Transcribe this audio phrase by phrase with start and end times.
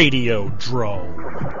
[0.00, 1.52] Radiodrome.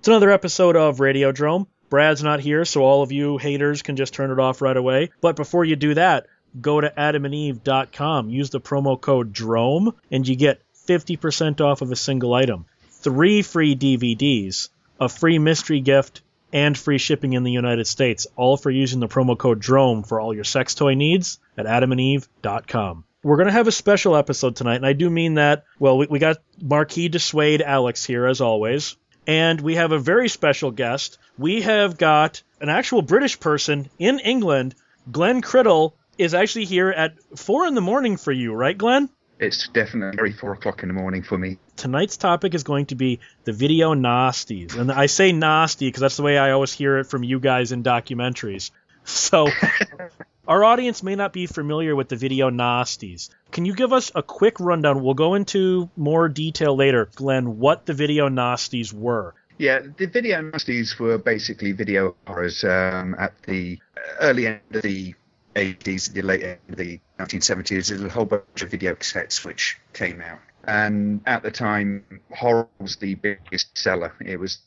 [0.00, 1.68] It's another episode of Radio Radiodrome.
[1.90, 5.10] Brad's not here, so all of you haters can just turn it off right away.
[5.20, 6.26] But before you do that,
[6.60, 11.96] go to adamandeve.com, use the promo code DROME, and you get 50% off of a
[11.96, 12.66] single item.
[12.90, 14.70] Three free DVDs,
[15.00, 16.22] a free mystery gift,
[16.52, 20.20] and free shipping in the United States, all for using the promo code DROME for
[20.20, 23.04] all your sex toy needs at adamandeve.com.
[23.22, 25.64] We're going to have a special episode tonight, and I do mean that.
[25.78, 28.96] Well, we, we got Marquis de Sade Alex here, as always.
[29.26, 31.18] And we have a very special guest.
[31.38, 34.74] We have got an actual British person in England.
[35.10, 39.08] Glenn Criddle is actually here at 4 in the morning for you, right, Glenn?
[39.38, 41.58] It's definitely 4 o'clock in the morning for me.
[41.76, 44.76] Tonight's topic is going to be the video nasties.
[44.76, 47.70] And I say nasty because that's the way I always hear it from you guys
[47.70, 48.72] in documentaries.
[49.04, 49.48] So
[50.52, 53.30] Our audience may not be familiar with the video nasties.
[53.52, 55.02] Can you give us a quick rundown?
[55.02, 59.34] We'll go into more detail later, Glenn, what the video nasties were.
[59.56, 63.78] Yeah, the video nasties were basically video horrors um, at the
[64.20, 65.14] early end of the
[65.56, 67.88] 80s, the late end of the 1970s.
[67.88, 70.40] There's a whole bunch of video cassettes which came out.
[70.64, 74.12] And at the time, horror was the biggest seller.
[74.20, 74.58] It was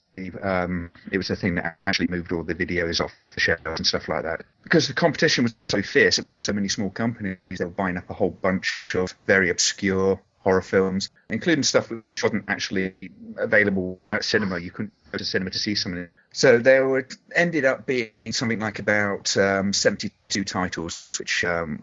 [0.41, 3.85] um, it was a thing that actually moved all the videos off the shelves and
[3.85, 4.43] stuff like that.
[4.63, 8.13] Because the competition was so fierce, so many small companies, they were buying up a
[8.13, 12.93] whole bunch of very obscure horror films, including stuff which wasn't actually
[13.37, 14.59] available at cinema.
[14.59, 16.07] You couldn't go to cinema to see something.
[16.31, 21.81] So there were ended up being something like about um, 72 titles, which um,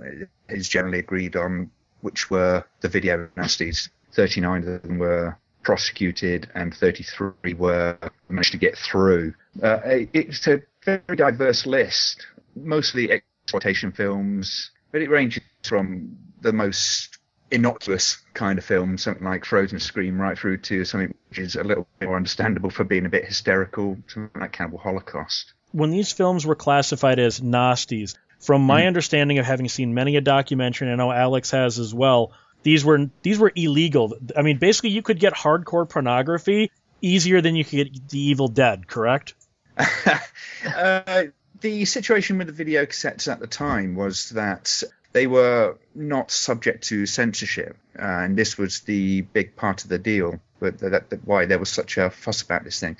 [0.48, 1.70] is generally agreed on,
[2.02, 3.88] which were the video nasties.
[4.12, 7.96] 39 of them were prosecuted and 33 were
[8.28, 9.34] managed to get through.
[9.62, 17.18] Uh, it's a very diverse list, mostly exploitation films, but it ranges from the most
[17.50, 21.62] innocuous kind of film, something like Frozen Scream, right through to something which is a
[21.62, 25.52] little more understandable for being a bit hysterical, something like Cannibal Holocaust.
[25.72, 28.86] When these films were classified as nasties, from my mm.
[28.88, 32.84] understanding of having seen many a documentary, and I know Alex has as well, these
[32.84, 34.16] were these were illegal.
[34.36, 38.48] I mean, basically, you could get hardcore pornography easier than you could get The Evil
[38.48, 38.86] Dead.
[38.86, 39.34] Correct?
[40.66, 41.24] uh,
[41.60, 46.84] the situation with the video cassettes at the time was that they were not subject
[46.84, 50.40] to censorship, uh, and this was the big part of the deal.
[50.60, 52.96] But that, that, why there was such a fuss about this thing,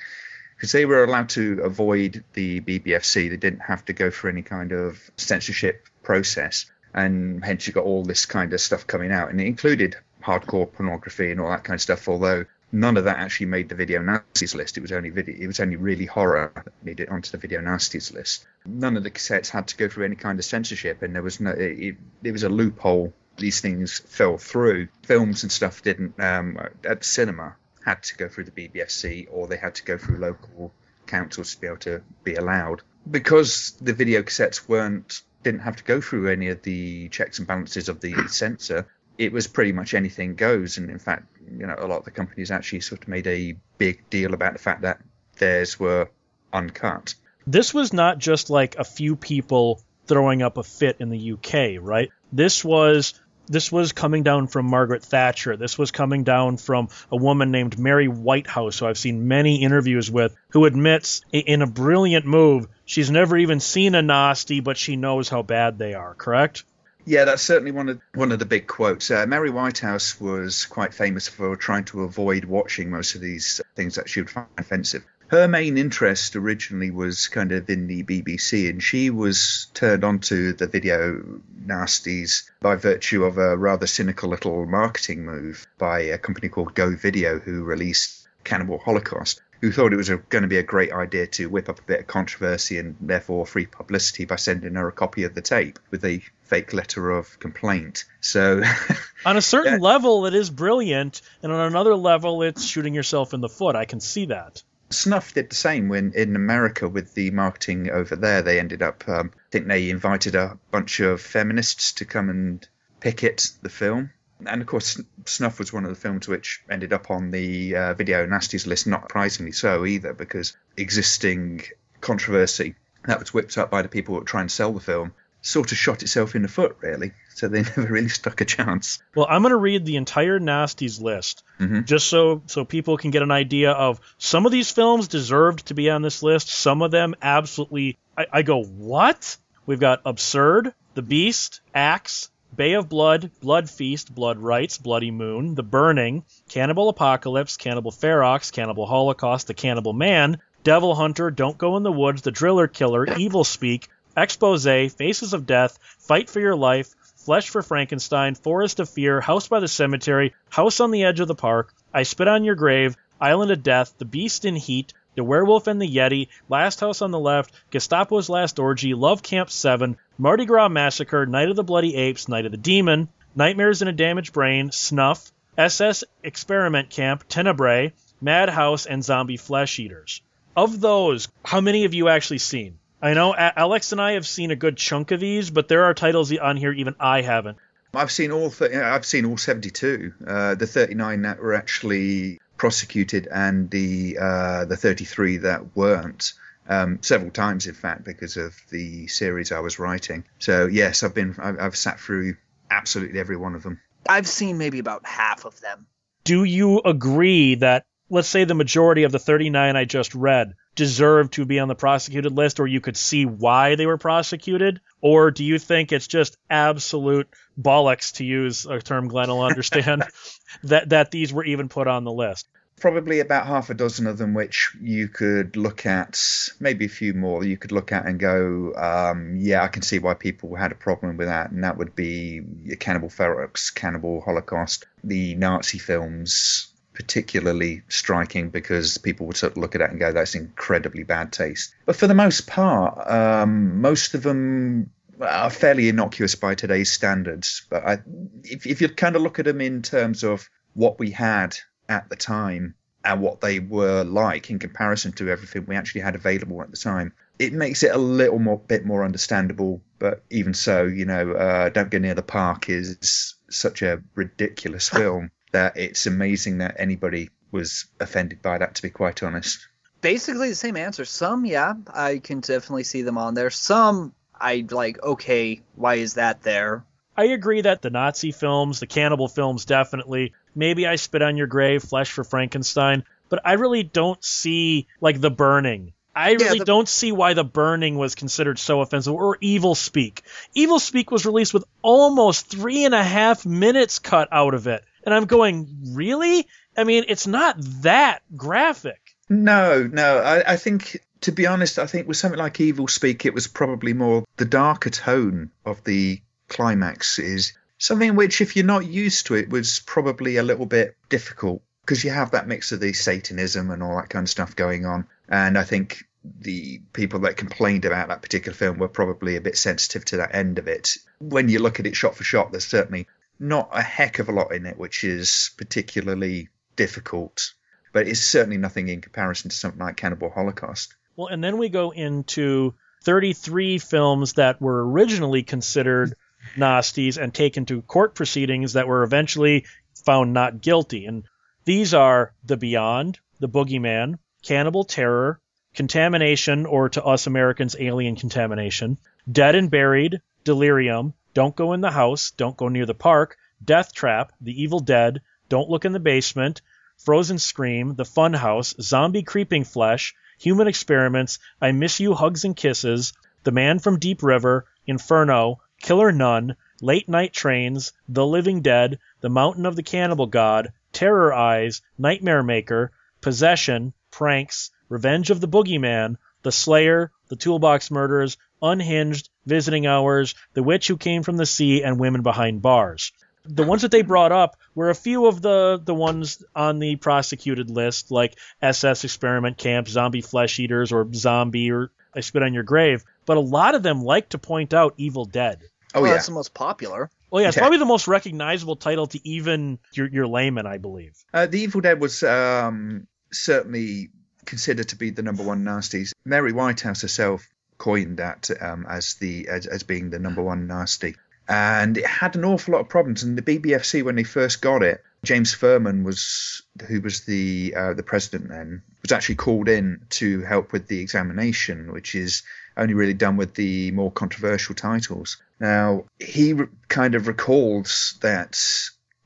[0.55, 3.29] because they were allowed to avoid the BBFC.
[3.29, 7.85] They didn't have to go through any kind of censorship process and hence you got
[7.85, 11.63] all this kind of stuff coming out, and it included hardcore pornography and all that
[11.63, 12.07] kind of stuff.
[12.07, 14.77] Although none of that actually made the video nasties list.
[14.77, 15.35] It was only video.
[15.39, 18.45] It was only really horror that made it onto the video nasties list.
[18.65, 21.39] None of the cassettes had to go through any kind of censorship, and there was
[21.39, 21.51] no.
[21.51, 23.13] It, it was a loophole.
[23.37, 24.89] These things fell through.
[25.03, 26.19] Films and stuff didn't.
[26.19, 27.55] Um, at the cinema
[27.85, 30.73] had to go through the BBFC, or they had to go through local
[31.05, 32.81] councils to be able to be allowed.
[33.09, 37.47] Because the video cassettes weren't didn't have to go through any of the checks and
[37.47, 38.87] balances of the censor.
[39.17, 42.11] It was pretty much anything goes, and in fact, you know, a lot of the
[42.11, 45.01] companies actually sort of made a big deal about the fact that
[45.37, 46.09] theirs were
[46.51, 47.13] uncut.
[47.45, 51.81] This was not just like a few people throwing up a fit in the UK,
[51.81, 52.09] right?
[52.31, 53.13] This was
[53.47, 55.57] this was coming down from Margaret Thatcher.
[55.57, 60.09] This was coming down from a woman named Mary Whitehouse, who I've seen many interviews
[60.09, 64.95] with, who admits in a brilliant move she's never even seen a nasty, but she
[64.95, 66.13] knows how bad they are.
[66.13, 66.63] Correct?
[67.05, 69.11] Yeah, that's certainly one of one of the big quotes.
[69.11, 73.95] Uh, Mary Whitehouse was quite famous for trying to avoid watching most of these things
[73.95, 75.03] that she would find offensive
[75.33, 80.53] her main interest originally was kind of in the BBC, and she was turned onto
[80.53, 81.23] the video
[81.65, 86.95] nasties by virtue of a rather cynical little marketing move by a company called Go
[86.95, 89.41] Video, who released Cannibal Holocaust.
[89.61, 92.01] Who thought it was going to be a great idea to whip up a bit
[92.01, 96.05] of controversy and therefore free publicity by sending her a copy of the tape with
[96.05, 98.05] a fake letter of complaint.
[98.21, 98.61] So,
[99.25, 99.79] on a certain yeah.
[99.79, 103.75] level, it is brilliant, and on another level, it's shooting yourself in the foot.
[103.75, 104.61] I can see that.
[104.93, 108.41] Snuff did the same when in America with the marketing over there.
[108.41, 112.67] They ended up, um, I think they invited a bunch of feminists to come and
[112.99, 114.11] picket the film.
[114.45, 117.93] And of course, Snuff was one of the films which ended up on the uh,
[117.93, 121.63] video nasties list, not surprisingly so either, because existing
[122.01, 122.75] controversy
[123.05, 125.13] that was whipped up by the people who were trying to sell the film
[125.43, 127.11] sort of shot itself in the foot, really.
[127.35, 128.99] So they never really stuck a chance.
[129.13, 131.85] Well, I'm going to read the entire nasties list Mhm.
[131.85, 135.73] just so so people can get an idea of some of these films deserved to
[135.75, 136.49] be on this list.
[136.49, 137.97] Some of them absolutely.
[138.17, 139.37] I, I go what?
[139.65, 145.55] We've got Absurd, The Beast, Axe, Bay of Blood, Blood Feast, Blood Rites, Bloody Moon,
[145.55, 151.75] The Burning, Cannibal Apocalypse, Cannibal Ferox, Cannibal Holocaust, The Cannibal Man, Devil Hunter, Don't Go
[151.77, 156.55] in the Woods, The Driller Killer, Evil Speak, Expose, Faces of Death, Fight for Your
[156.55, 161.21] Life, Flesh for Frankenstein, Forest of Fear, House by the Cemetery, House on the Edge
[161.21, 164.91] of the Park, I Spit on Your Grave, Island of Death, The Beast in Heat,
[165.15, 169.49] The Werewolf and the Yeti, Last House on the Left, Gestapo's Last Orgy, Love Camp
[169.49, 173.87] 7, Mardi Gras Massacre, Night of the Bloody Apes, Night of the Demon, Nightmares in
[173.87, 180.21] a Damaged Brain, Snuff, SS Experiment Camp, Tenebrae, Madhouse, and Zombie Flesh Eaters.
[180.57, 182.79] Of those, how many have you actually seen?
[183.03, 185.93] I know Alex and I have seen a good chunk of these, but there are
[185.93, 187.57] titles on here even I haven't.
[187.93, 188.49] I've seen all.
[188.49, 190.13] Th- I've seen all 72.
[190.25, 196.31] Uh, the 39 that were actually prosecuted, and the uh, the 33 that weren't.
[196.69, 200.23] Um, several times, in fact, because of the series I was writing.
[200.39, 201.35] So yes, I've been.
[201.37, 202.37] I've, I've sat through
[202.71, 203.81] absolutely every one of them.
[204.07, 205.87] I've seen maybe about half of them.
[206.23, 211.31] Do you agree that, let's say, the majority of the 39 I just read deserve
[211.31, 214.81] to be on the prosecuted list, or you could see why they were prosecuted?
[215.01, 217.27] Or do you think it's just absolute
[217.59, 220.03] bollocks, to use a term Glenn will understand,
[220.63, 222.47] that, that these were even put on the list?
[222.79, 226.19] Probably about half a dozen of them, which you could look at,
[226.59, 227.43] maybe a few more.
[227.43, 230.75] You could look at and go, um, yeah, I can see why people had a
[230.75, 232.41] problem with that, and that would be
[232.79, 239.75] Cannibal Ferox, Cannibal Holocaust, the Nazi films, particularly striking because people would sort of look
[239.75, 241.73] at that and go, that's incredibly bad taste.
[241.85, 247.65] But for the most part, um, most of them are fairly innocuous by today's standards.
[247.69, 247.97] But I,
[248.43, 251.57] if, if you kind of look at them in terms of what we had
[251.89, 256.15] at the time and what they were like in comparison to everything we actually had
[256.15, 259.81] available at the time, it makes it a little more bit more understandable.
[259.99, 264.89] But even so, you know, uh, Don't Go Near the Park is such a ridiculous
[264.89, 268.75] film that it's amazing that anybody was offended by that.
[268.75, 269.67] To be quite honest.
[270.01, 271.05] Basically the same answer.
[271.05, 273.49] Some, yeah, I can definitely see them on there.
[273.49, 275.01] Some, I like.
[275.01, 276.83] Okay, why is that there?
[277.15, 280.33] I agree that the Nazi films, the cannibal films, definitely.
[280.55, 285.21] Maybe I spit on your grave, Flesh for Frankenstein, but I really don't see like
[285.21, 285.93] the burning.
[286.15, 290.23] I really the- don't see why the burning was considered so offensive, or Evil Speak.
[290.53, 294.83] Evil Speak was released with almost three and a half minutes cut out of it,
[295.05, 296.47] and I'm going, really?
[296.75, 299.15] I mean, it's not that graphic.
[299.29, 300.19] No, no.
[300.19, 303.47] I, I think, to be honest, I think with something like Evil Speak, it was
[303.47, 309.27] probably more the darker tone of the climax is something which, if you're not used
[309.27, 312.93] to it, was probably a little bit difficult because you have that mix of the
[312.93, 315.05] Satanism and all that kind of stuff going on.
[315.27, 319.57] And I think the people that complained about that particular film were probably a bit
[319.57, 320.95] sensitive to that end of it.
[321.19, 323.07] When you look at it shot for shot, there's certainly
[323.43, 327.53] not a heck of a lot in it which is particularly difficult,
[327.91, 330.95] but it's certainly nothing in comparison to something like Cannibal Holocaust.
[331.17, 332.73] Well, and then we go into
[333.03, 336.15] 33 films that were originally considered
[336.55, 339.65] nasties and taken to court proceedings that were eventually
[340.05, 341.05] found not guilty.
[341.05, 341.25] And
[341.65, 345.39] these are The Beyond, The Boogeyman, Cannibal Terror,
[345.75, 348.97] Contamination, or to us Americans, Alien Contamination,
[349.29, 353.91] Dead and Buried, Delirium, Don't Go in the House, Don't Go Near the Park, Death
[353.91, 356.61] Trap, The Evil Dead, Don't Look in the Basement,
[356.97, 362.55] Frozen Scream, The Fun House, Zombie Creeping Flesh, Human Experiments, I Miss You Hugs and
[362.55, 363.13] Kisses,
[363.43, 369.29] The Man from Deep River, Inferno, Killer Nun, Late Night Trains, The Living Dead, The
[369.29, 376.17] Mountain of the Cannibal God, Terror Eyes, Nightmare Maker, Possession, Pranks, Revenge of the Boogeyman,
[376.43, 381.83] The Slayer, The Toolbox Murders, Unhinged, Visiting Hours, The Witch Who Came from the Sea,
[381.83, 383.11] and Women Behind Bars.
[383.45, 386.95] The ones that they brought up were a few of the, the ones on the
[386.95, 392.53] prosecuted list, like SS Experiment Camp, Zombie Flesh Eaters, or Zombie, or I Spit on
[392.53, 393.03] Your Grave.
[393.25, 395.59] But a lot of them like to point out Evil Dead.
[395.93, 397.09] Oh well, yeah, that's the most popular.
[397.29, 397.63] Well, yeah, it's Yeah.
[397.63, 401.13] probably the most recognizable title to even your, your layman, I believe.
[401.33, 404.09] uh, The Evil Dead was um, certainly
[404.45, 406.13] considered to be the number one nasties.
[406.25, 407.45] Mary Whitehouse herself
[407.83, 411.15] coined that um, as the as, as being the number one nasty,
[411.49, 413.23] and it had an awful lot of problems.
[413.23, 417.93] And the BBFC when they first got it, James Ferman was who was the uh,
[417.93, 422.43] the president then, was actually called in to help with the examination, which is
[422.77, 425.37] only really done with the more controversial titles.
[425.59, 428.57] Now he re- kind of recalls that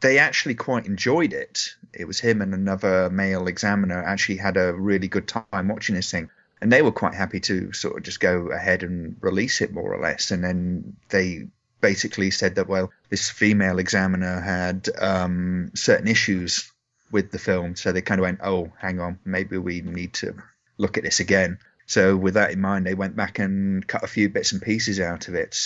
[0.02, 1.76] they actually quite enjoyed it.
[1.94, 6.12] It was him and another male examiner actually had a really good time watching this
[6.12, 6.30] thing.
[6.62, 9.94] And they were quite happy to sort of just go ahead and release it more
[9.94, 10.32] or less.
[10.32, 11.48] And then they
[11.82, 16.72] basically said that, well, this female examiner had um, certain issues
[17.12, 17.76] with the film.
[17.76, 20.36] So they kind of went, oh, hang on, maybe we need to
[20.78, 21.60] look at this again.
[21.86, 25.00] So with that in mind, they went back and cut a few bits and pieces
[25.00, 25.58] out of it.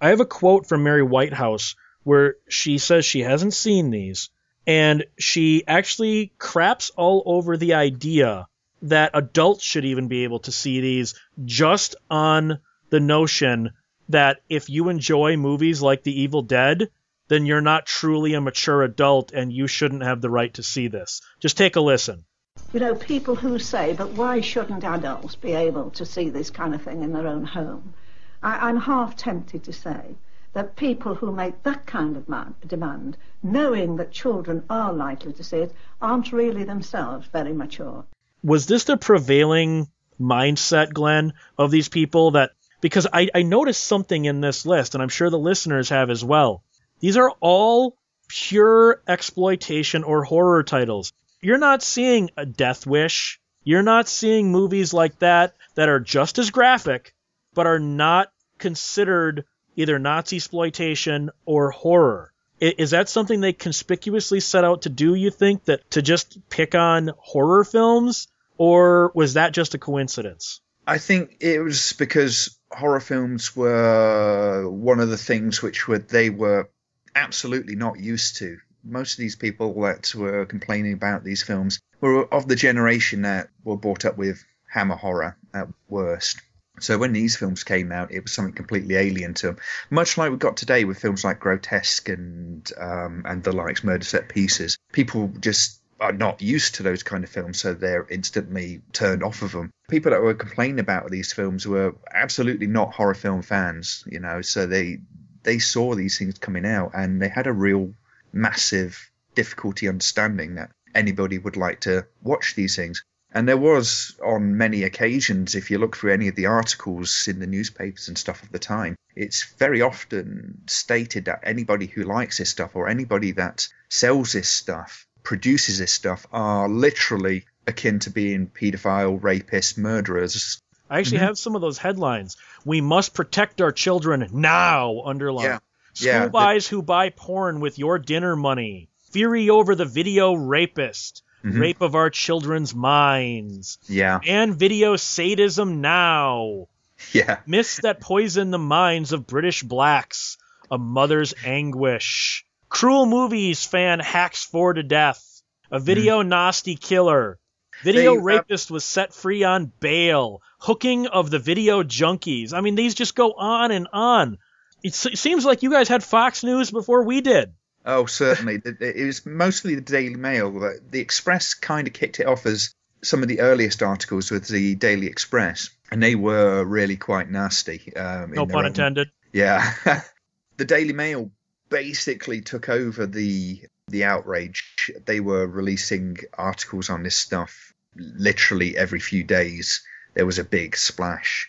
[0.00, 4.30] I have a quote from Mary Whitehouse where she says she hasn't seen these,
[4.66, 8.48] and she actually craps all over the idea
[8.82, 12.58] that adults should even be able to see these just on
[12.90, 13.70] the notion
[14.08, 16.90] that if you enjoy movies like The Evil Dead,
[17.28, 20.88] then you're not truly a mature adult and you shouldn't have the right to see
[20.88, 21.22] this.
[21.40, 22.24] Just take a listen.
[22.72, 26.74] You know, people who say, but why shouldn't adults be able to see this kind
[26.74, 27.94] of thing in their own home?
[28.42, 30.16] I, am half tempted to say
[30.52, 35.44] that people who make that kind of man, demand, knowing that children are likely to
[35.44, 38.04] see it, aren't really themselves very mature.
[38.42, 39.88] Was this the prevailing
[40.20, 45.02] mindset, Glenn, of these people that because I, I noticed something in this list, and
[45.02, 46.64] I'm sure the listeners have as well.
[47.00, 47.96] These are all
[48.28, 51.12] pure exploitation or horror titles.
[51.40, 53.40] You're not seeing a Death Wish.
[53.64, 57.14] You're not seeing movies like that that are just as graphic,
[57.54, 59.44] but are not considered
[59.76, 62.32] either Nazi exploitation or horror.
[62.60, 66.74] Is that something they conspicuously set out to do, you think, that to just pick
[66.74, 68.28] on horror films?
[68.62, 70.60] Or was that just a coincidence?
[70.86, 76.30] I think it was because horror films were one of the things which were they
[76.30, 76.70] were
[77.12, 78.58] absolutely not used to.
[78.84, 83.48] Most of these people that were complaining about these films were of the generation that
[83.64, 86.40] were brought up with Hammer horror at worst.
[86.78, 89.56] So when these films came out, it was something completely alien to them.
[89.90, 94.04] Much like we got today with films like Grotesque and um, and the likes, Murder
[94.04, 94.78] Set Pieces.
[94.92, 99.42] People just are not used to those kind of films, so they're instantly turned off
[99.42, 99.70] of them.
[99.88, 104.42] People that were complaining about these films were absolutely not horror film fans, you know.
[104.42, 104.98] So they
[105.44, 107.94] they saw these things coming out, and they had a real
[108.32, 113.04] massive difficulty understanding that anybody would like to watch these things.
[113.34, 117.38] And there was, on many occasions, if you look through any of the articles in
[117.38, 122.38] the newspapers and stuff of the time, it's very often stated that anybody who likes
[122.38, 128.10] this stuff or anybody that sells this stuff, produces this stuff, are literally akin to
[128.10, 130.60] being paedophile, rapists, murderers.
[130.90, 131.26] I actually mm-hmm.
[131.26, 132.36] have some of those headlines.
[132.64, 135.44] We must protect our children now, underlined.
[135.44, 135.58] Yeah.
[135.94, 138.88] School yeah, buys who buy porn with your dinner money.
[139.10, 141.60] Fury over the video rapist mm-hmm.
[141.60, 143.78] rape of our children's minds.
[143.88, 144.20] Yeah.
[144.26, 146.68] And video sadism now.
[147.10, 147.40] Yeah.
[147.46, 150.38] Myths that poison the minds of British blacks.
[150.70, 152.46] A mother's anguish.
[152.72, 155.42] Cruel movies fan hacks for to death.
[155.70, 156.28] A video mm.
[156.28, 157.38] nasty killer.
[157.82, 160.40] Video they, uh, rapist was set free on bail.
[160.58, 162.54] Hooking of the video junkies.
[162.54, 164.38] I mean, these just go on and on.
[164.82, 167.52] It seems like you guys had Fox News before we did.
[167.84, 168.62] Oh, certainly.
[168.64, 170.50] it was mostly the Daily Mail.
[170.50, 174.76] The Express kind of kicked it off as some of the earliest articles with the
[174.76, 177.94] Daily Express, and they were really quite nasty.
[177.94, 178.66] Um, no pun own...
[178.66, 179.10] intended.
[179.30, 179.74] Yeah.
[180.56, 181.30] the Daily Mail
[181.72, 184.90] basically took over the the outrage.
[185.04, 189.82] They were releasing articles on this stuff literally every few days.
[190.14, 191.48] There was a big splash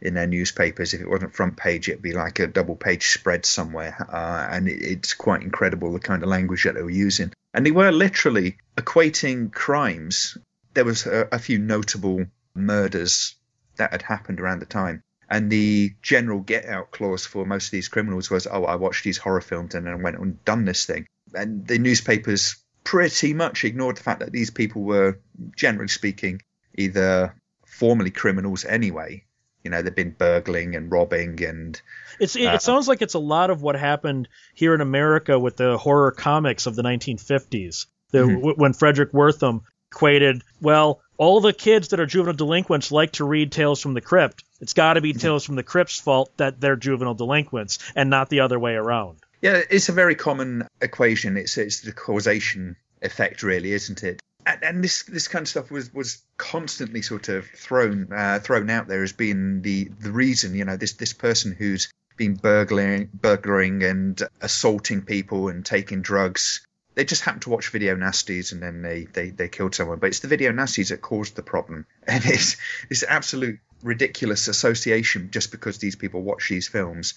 [0.00, 0.94] in their newspapers.
[0.94, 4.06] If it wasn't front page, it'd be like a double page spread somewhere.
[4.10, 7.32] Uh, and it, it's quite incredible the kind of language that they were using.
[7.54, 10.36] And they were literally equating crimes.
[10.74, 13.34] There was a, a few notable murders
[13.76, 15.02] that had happened around the time.
[15.30, 19.04] And the general get out clause for most of these criminals was, oh, I watched
[19.04, 21.06] these horror films and then went and done this thing.
[21.34, 25.20] And the newspapers pretty much ignored the fact that these people were,
[25.54, 26.40] generally speaking,
[26.74, 27.34] either
[27.66, 29.24] formerly criminals anyway,
[29.64, 31.80] you know, they've been burgling and robbing and.
[32.18, 35.38] It's, it, uh, it sounds like it's a lot of what happened here in America
[35.38, 37.86] with the horror comics of the 1950s.
[38.10, 38.34] The, mm-hmm.
[38.36, 39.60] w- when Fredric Wertham
[39.92, 44.00] equated, well, all the kids that are juvenile delinquents like to read Tales from the
[44.00, 44.44] Crypt.
[44.60, 45.20] It's got to be mm-hmm.
[45.20, 49.18] Tales from the Crypt's fault that they're juvenile delinquents and not the other way around.
[49.40, 51.36] Yeah, it's a very common equation.
[51.36, 54.20] It's it's the causation effect, really, isn't it?
[54.48, 58.70] and, and, this this kind of stuff was was constantly sort of thrown uh, thrown
[58.70, 60.54] out there as being the the reason.
[60.54, 66.66] You know, this this person who's been burgling burglaring and assaulting people and taking drugs.
[66.94, 70.00] they just happened to watch video nasties and then they, they, they killed someone.
[70.00, 71.86] But it's the video nasties that caused the problem.
[72.08, 72.56] And it's,
[72.90, 77.14] it's absolute ridiculous association just because these people watch these films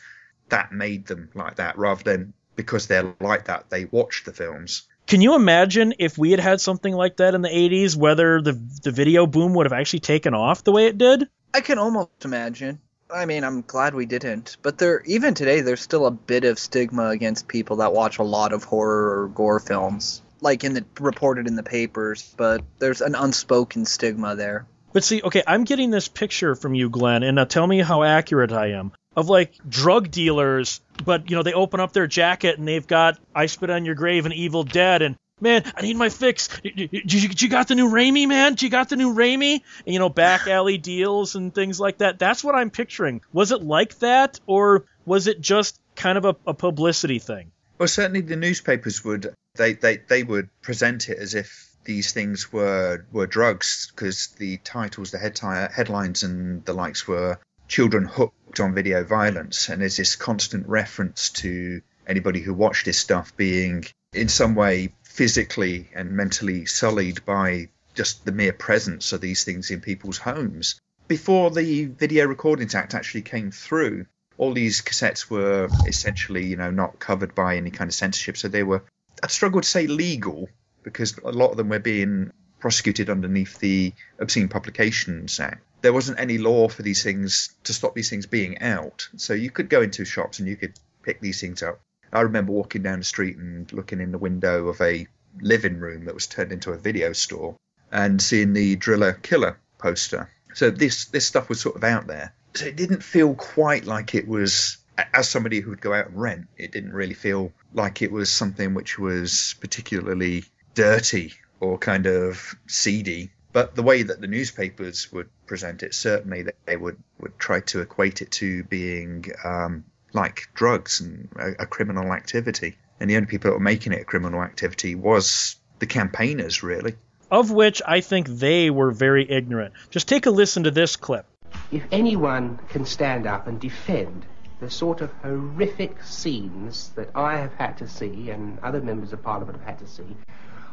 [0.50, 4.84] that made them like that rather than because they're like that they watch the films.
[5.08, 8.54] Can you imagine if we had had something like that in the 80s, whether the
[8.84, 11.28] the video boom would have actually taken off the way it did?
[11.54, 12.80] I can almost imagine.
[13.14, 14.56] I mean, I'm glad we didn't.
[14.62, 18.24] But there, even today, there's still a bit of stigma against people that watch a
[18.24, 22.34] lot of horror or gore films, like in the reported in the papers.
[22.38, 24.66] But there's an unspoken stigma there.
[24.94, 28.04] But see, okay, I'm getting this picture from you, Glenn, and now tell me how
[28.04, 28.92] accurate I am.
[29.16, 33.20] Of like drug dealers, but you know they open up their jacket and they've got
[33.36, 36.48] "I Spit on Your Grave" and "Evil Dead" and man, I need my fix.
[36.64, 38.56] You, you, you got the new Raimi, man?
[38.60, 39.62] You got the new Raimi?
[39.86, 42.20] And, you know, back alley deals and things like that.
[42.20, 43.22] That's what I'm picturing.
[43.34, 47.52] Was it like that, or was it just kind of a, a publicity thing?
[47.78, 52.52] Well, certainly the newspapers would they, they, they would present it as if these things
[52.52, 58.60] were were drugs because the titles, the head headlines, and the likes were children hooked
[58.60, 63.86] on video violence, and there's this constant reference to anybody who watched this stuff being
[64.14, 69.72] in some way physically and mentally sullied by just the mere presence of these things
[69.72, 70.80] in people's homes.
[71.08, 74.06] Before the Video Recordings Act actually came through,
[74.38, 78.48] all these cassettes were essentially, you know, not covered by any kind of censorship, so
[78.48, 78.84] they were.
[79.22, 80.50] I'd struggle to say legal
[80.84, 86.20] because a lot of them were being prosecuted underneath the Obscene Publications Act there wasn't
[86.20, 89.10] any law for these things to stop these things being out.
[89.18, 90.74] So you could go into shops and you could
[91.04, 91.80] pick these things up.
[92.14, 95.08] I remember walking down the street and looking in the window of a
[95.40, 97.56] living room that was turned into a video store
[97.92, 100.30] and seeing the Driller Killer poster.
[100.54, 102.34] So this this stuff was sort of out there.
[102.54, 104.78] So it didn't feel quite like it was
[105.14, 108.30] as somebody who would go out and rent, it didn't really feel like it was
[108.30, 115.12] something which was particularly dirty or kind of seedy but the way that the newspapers
[115.12, 120.48] would present it, certainly they would, would try to equate it to being um, like
[120.54, 122.78] drugs and a, a, criminal activity.
[123.00, 126.96] And the only people that were making it a criminal activity was the campaigners, really.
[127.30, 129.74] Of which I think they were very ignorant.
[129.90, 131.26] Just take a listen to this clip.
[131.72, 134.26] If anyone can stand up and defend
[134.62, 139.24] the sort of horrific scenes that I have had to see and other members of
[139.24, 140.16] Parliament have had to see,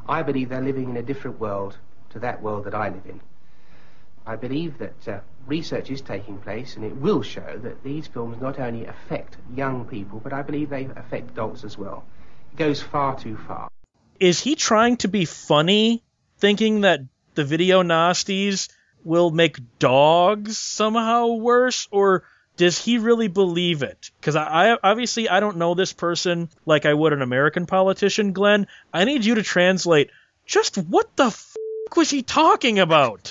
[0.09, 1.77] I believe they're living in a different world
[2.11, 3.21] to that world that I live in.
[4.27, 8.41] I believe that uh, research is taking place and it will show that these films
[8.41, 12.05] not only affect young people, but I believe they affect adults as well.
[12.53, 13.69] It goes far too far.
[14.21, 16.03] Is he trying to be funny,
[16.39, 17.01] thinking that
[17.35, 18.69] the video nasties
[19.05, 22.25] will make dogs somehow worse, or
[22.59, 24.11] does he really believe it?
[24.21, 28.33] Because I, I, obviously I don't know this person like I would an American politician,
[28.33, 28.67] Glenn.
[28.93, 30.11] I need you to translate
[30.45, 31.57] just what the f-
[31.97, 33.31] was he talking about?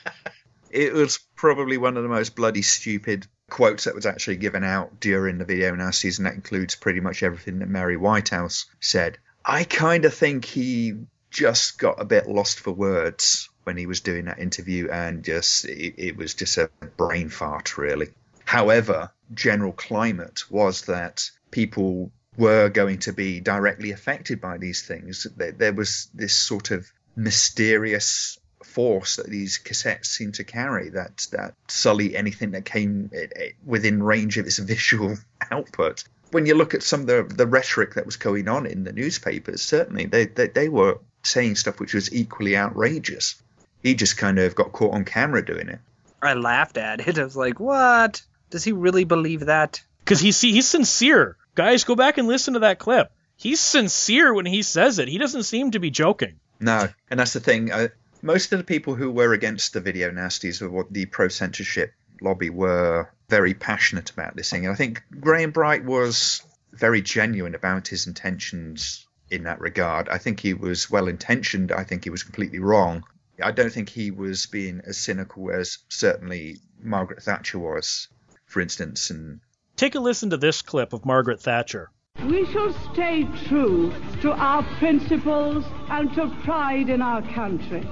[0.70, 4.98] it was probably one of the most bloody stupid quotes that was actually given out
[5.00, 9.18] during the video nasties, and that includes pretty much everything that Mary Whitehouse said.
[9.44, 10.94] I kind of think he
[11.30, 15.66] just got a bit lost for words when he was doing that interview, and just
[15.66, 18.08] it, it was just a brain fart, really.
[18.46, 25.26] However, general climate was that people were going to be directly affected by these things.
[25.36, 31.26] There, there was this sort of mysterious force that these cassettes seemed to carry that
[31.32, 35.16] that sully anything that came eh, eh, within range of its visual
[35.50, 36.04] output.
[36.30, 38.92] When you look at some of the, the rhetoric that was going on in the
[38.92, 43.42] newspapers, certainly they, they, they were saying stuff which was equally outrageous.
[43.82, 45.80] He just kind of got caught on camera doing it.
[46.22, 47.18] I laughed at it.
[47.18, 48.22] I was like, "What?
[48.50, 51.36] Does he really believe that?" Because he's he's sincere.
[51.54, 53.10] Guys, go back and listen to that clip.
[53.36, 55.08] He's sincere when he says it.
[55.08, 56.40] He doesn't seem to be joking.
[56.60, 57.70] No, and that's the thing.
[57.70, 57.88] Uh,
[58.22, 61.92] most of the people who were against the video nasties or what the pro censorship
[62.20, 64.64] lobby were very passionate about this thing.
[64.64, 70.08] And I think Graham Bright was very genuine about his intentions in that regard.
[70.08, 71.72] I think he was well intentioned.
[71.72, 73.04] I think he was completely wrong.
[73.42, 78.08] I don't think he was being as cynical as certainly Margaret Thatcher was,
[78.46, 79.10] for instance.
[79.10, 79.40] And
[79.76, 81.90] take a listen to this clip of Margaret Thatcher.
[82.24, 87.88] We shall stay true to our principles and to pride in our country.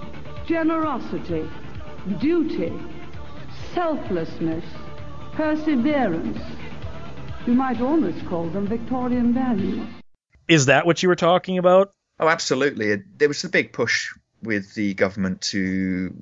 [0.47, 1.49] Generosity,
[2.21, 2.73] duty,
[3.75, 4.65] selflessness,
[5.33, 6.39] perseverance.
[7.47, 9.87] You might almost call them Victorian values.
[10.49, 11.93] Is that what you were talking about?
[12.19, 12.93] Oh, absolutely.
[12.93, 14.11] Uh, there was a big push
[14.43, 16.15] with the government to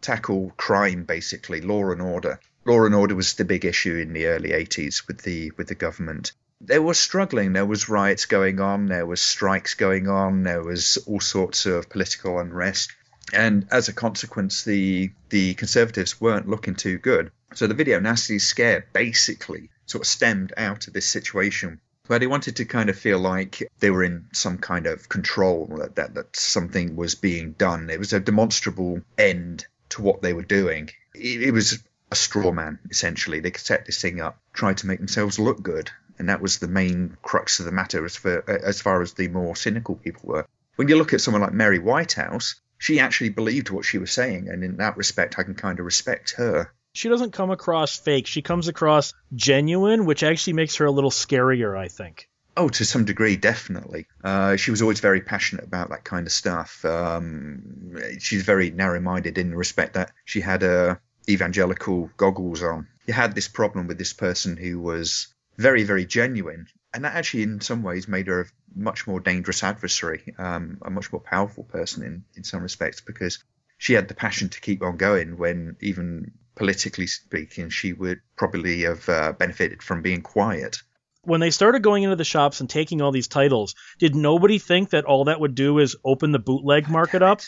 [0.00, 2.38] tackle crime, basically, law and order.
[2.64, 5.74] Law and order was the big issue in the early 80s with the with the
[5.74, 6.32] government
[6.66, 7.52] they were struggling.
[7.52, 11.88] There was riots going on, there was strikes going on, there was all sorts of
[11.90, 12.92] political unrest,
[13.32, 17.30] and as a consequence, the the Conservatives weren't looking too good.
[17.54, 22.26] So the video nasty scare basically sort of stemmed out of this situation where they
[22.26, 26.14] wanted to kind of feel like they were in some kind of control, that, that,
[26.14, 27.88] that something was being done.
[27.88, 30.90] It was a demonstrable end to what they were doing.
[31.14, 33.40] It, it was a straw man, essentially.
[33.40, 36.58] They could set this thing up, tried to make themselves look good, and that was
[36.58, 40.22] the main crux of the matter as, for, as far as the more cynical people
[40.24, 40.46] were.
[40.76, 44.48] When you look at someone like Mary Whitehouse, she actually believed what she was saying,
[44.48, 48.26] and in that respect, I can kind of respect her she doesn't come across fake.
[48.26, 52.30] She comes across genuine, which actually makes her a little scarier, I think.
[52.56, 54.06] Oh, to some degree, definitely.
[54.22, 56.84] Uh, she was always very passionate about that kind of stuff.
[56.84, 60.94] Um, she's very narrow-minded in the respect that she had uh,
[61.28, 62.88] evangelical goggles on.
[63.06, 67.44] You had this problem with this person who was very, very genuine, and that actually,
[67.44, 71.64] in some ways, made her a much more dangerous adversary, um, a much more powerful
[71.64, 73.42] person in, in some respects, because
[73.78, 78.82] she had the passion to keep on going when even politically speaking, she would probably
[78.82, 80.78] have uh, benefited from being quiet.
[81.22, 84.90] When they started going into the shops and taking all these titles, did nobody think
[84.90, 87.40] that all that would do is open the bootleg market up?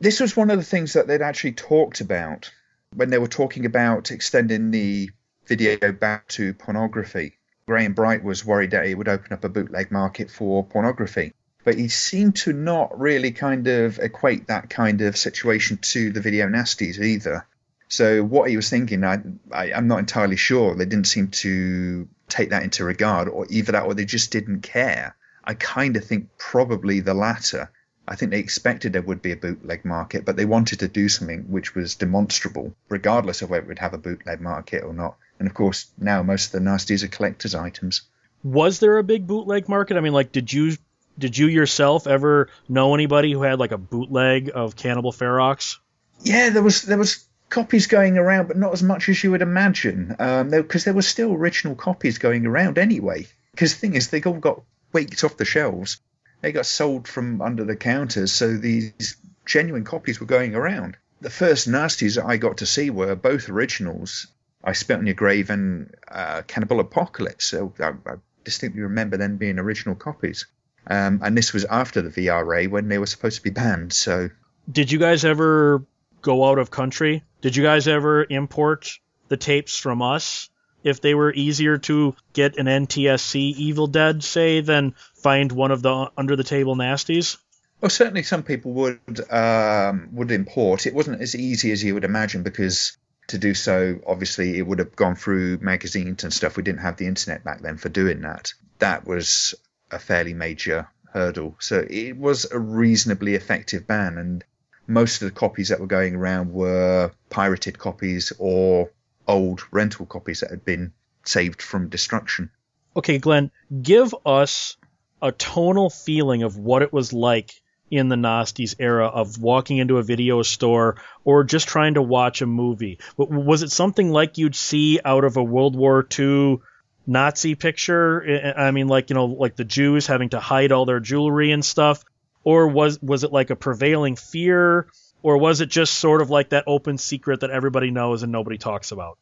[0.00, 2.50] This was one of the things that they'd actually talked about
[2.94, 5.10] when they were talking about extending the
[5.46, 7.38] video back to pornography.
[7.66, 11.32] Graham Bright was worried that it would open up a bootleg market for pornography.
[11.62, 16.20] But he seemed to not really kind of equate that kind of situation to the
[16.20, 17.46] video nasties either.
[17.88, 19.20] So what he was thinking, I,
[19.52, 20.74] I am not entirely sure.
[20.74, 24.62] They didn't seem to take that into regard, or either that, or they just didn't
[24.62, 25.16] care.
[25.44, 27.70] I kind of think probably the latter.
[28.10, 31.08] I think they expected there would be a bootleg market, but they wanted to do
[31.08, 35.16] something which was demonstrable, regardless of whether it would have a bootleg market or not.
[35.38, 38.02] And of course, now most of the nasties are collector's items.
[38.42, 39.96] Was there a big bootleg market?
[39.96, 40.76] I mean, like, did you
[41.18, 45.76] did you yourself ever know anybody who had like a bootleg of Cannibal Ferox?
[46.22, 49.42] Yeah, there was there was copies going around, but not as much as you would
[49.42, 53.28] imagine, because um, there, there were still original copies going around anyway.
[53.52, 56.00] Because the thing is, they all got waked off the shelves.
[56.40, 60.96] They got sold from under the counters, so these genuine copies were going around.
[61.20, 64.26] The first nasties I got to see were both originals.
[64.64, 67.46] I Spit on Your Grave and uh, Cannibal Apocalypse.
[67.46, 70.46] So I, I, distinctly remember them being original copies.
[70.86, 73.92] Um, and this was after the VRA when they were supposed to be banned.
[73.92, 74.30] So,
[74.70, 75.84] did you guys ever
[76.22, 77.22] go out of country?
[77.42, 78.98] Did you guys ever import
[79.28, 80.48] the tapes from us?
[80.82, 85.82] If they were easier to get an NTSC Evil Dead, say, than find one of
[85.82, 87.36] the under the table nasties?
[87.80, 90.86] Well, certainly some people would um, would import.
[90.86, 92.96] It wasn't as easy as you would imagine because
[93.28, 96.56] to do so, obviously, it would have gone through magazines and stuff.
[96.56, 98.52] We didn't have the internet back then for doing that.
[98.80, 99.54] That was
[99.90, 101.56] a fairly major hurdle.
[101.60, 104.44] So it was a reasonably effective ban, and
[104.86, 108.90] most of the copies that were going around were pirated copies or
[109.30, 110.92] old rental copies that had been
[111.24, 112.50] saved from destruction.
[112.96, 113.50] Okay, Glenn,
[113.82, 114.76] give us
[115.22, 117.52] a tonal feeling of what it was like
[117.90, 122.40] in the Nasties era of walking into a video store or just trying to watch
[122.42, 122.98] a movie.
[123.16, 126.58] Was it something like you'd see out of a World War II
[127.06, 128.54] Nazi picture?
[128.56, 131.64] I mean, like, you know, like the Jews having to hide all their jewelry and
[131.64, 132.04] stuff?
[132.44, 134.86] or was was it like a prevailing fear
[135.22, 138.58] or was it just sort of like that open secret that everybody knows and nobody
[138.58, 139.18] talks about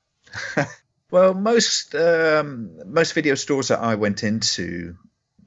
[1.11, 4.97] well most um, most video stores that i went into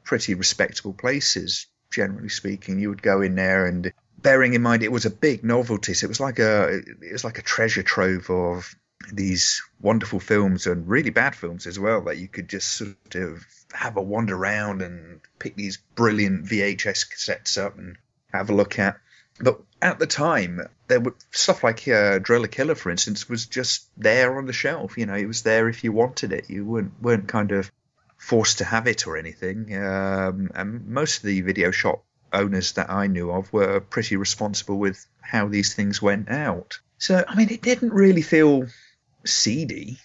[0.04, 4.92] pretty respectable places generally speaking you would go in there and bearing in mind it
[4.92, 8.30] was a big novelty so it was like a it was like a treasure trove
[8.30, 8.76] of
[9.12, 13.46] these wonderful films and really bad films as well that you could just sort of
[13.74, 17.98] have a wander around and pick these brilliant VHS cassettes up and
[18.34, 18.98] have a look at.
[19.40, 23.88] But at the time, there were stuff like uh, Driller Killer, for instance, was just
[23.98, 24.98] there on the shelf.
[24.98, 26.50] You know, it was there if you wanted it.
[26.50, 27.72] You weren't weren't kind of
[28.18, 29.76] forced to have it or anything.
[29.76, 34.78] Um, and most of the video shop owners that I knew of were pretty responsible
[34.78, 36.80] with how these things went out.
[36.98, 38.68] So, I mean, it didn't really feel
[39.26, 39.98] seedy.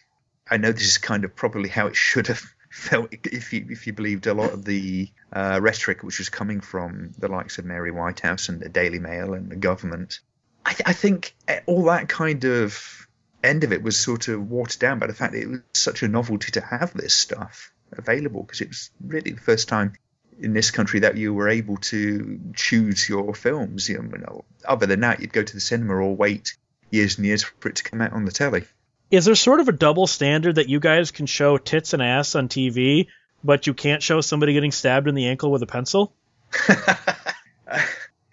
[0.50, 2.42] I know this is kind of probably how it should have
[2.76, 6.60] felt if you if you believed a lot of the uh, rhetoric which was coming
[6.60, 10.20] from the likes of Mary Whitehouse and the Daily Mail and the government.
[10.64, 11.34] I, th- I think
[11.64, 13.08] all that kind of
[13.42, 16.02] end of it was sort of watered down by the fact that it was such
[16.02, 19.94] a novelty to have this stuff available because it was really the first time
[20.38, 23.88] in this country that you were able to choose your films.
[23.88, 26.56] You know, other than that, you'd go to the cinema or wait
[26.90, 28.64] years and years for it to come out on the telly
[29.10, 32.34] is there sort of a double standard that you guys can show tits and ass
[32.34, 33.08] on TV,
[33.44, 36.12] but you can't show somebody getting stabbed in the ankle with a pencil?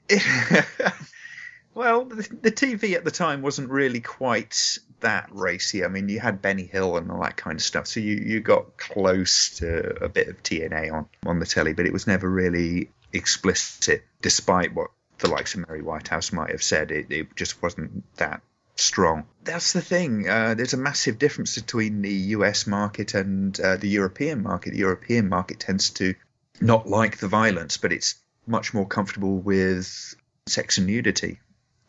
[1.73, 5.85] well, the, the TV at the time wasn't really quite that racy.
[5.85, 8.39] I mean, you had Benny Hill and all that kind of stuff, so you, you
[8.39, 12.29] got close to a bit of TNA on, on the telly, but it was never
[12.29, 16.91] really explicit, despite what the likes of Mary Whitehouse might have said.
[16.91, 18.41] It, it just wasn't that
[18.75, 19.25] strong.
[19.43, 20.27] That's the thing.
[20.27, 24.71] Uh, there's a massive difference between the US market and uh, the European market.
[24.71, 26.15] The European market tends to
[26.59, 28.15] not like the violence, but it's
[28.47, 30.15] much more comfortable with
[30.47, 31.39] sex and nudity.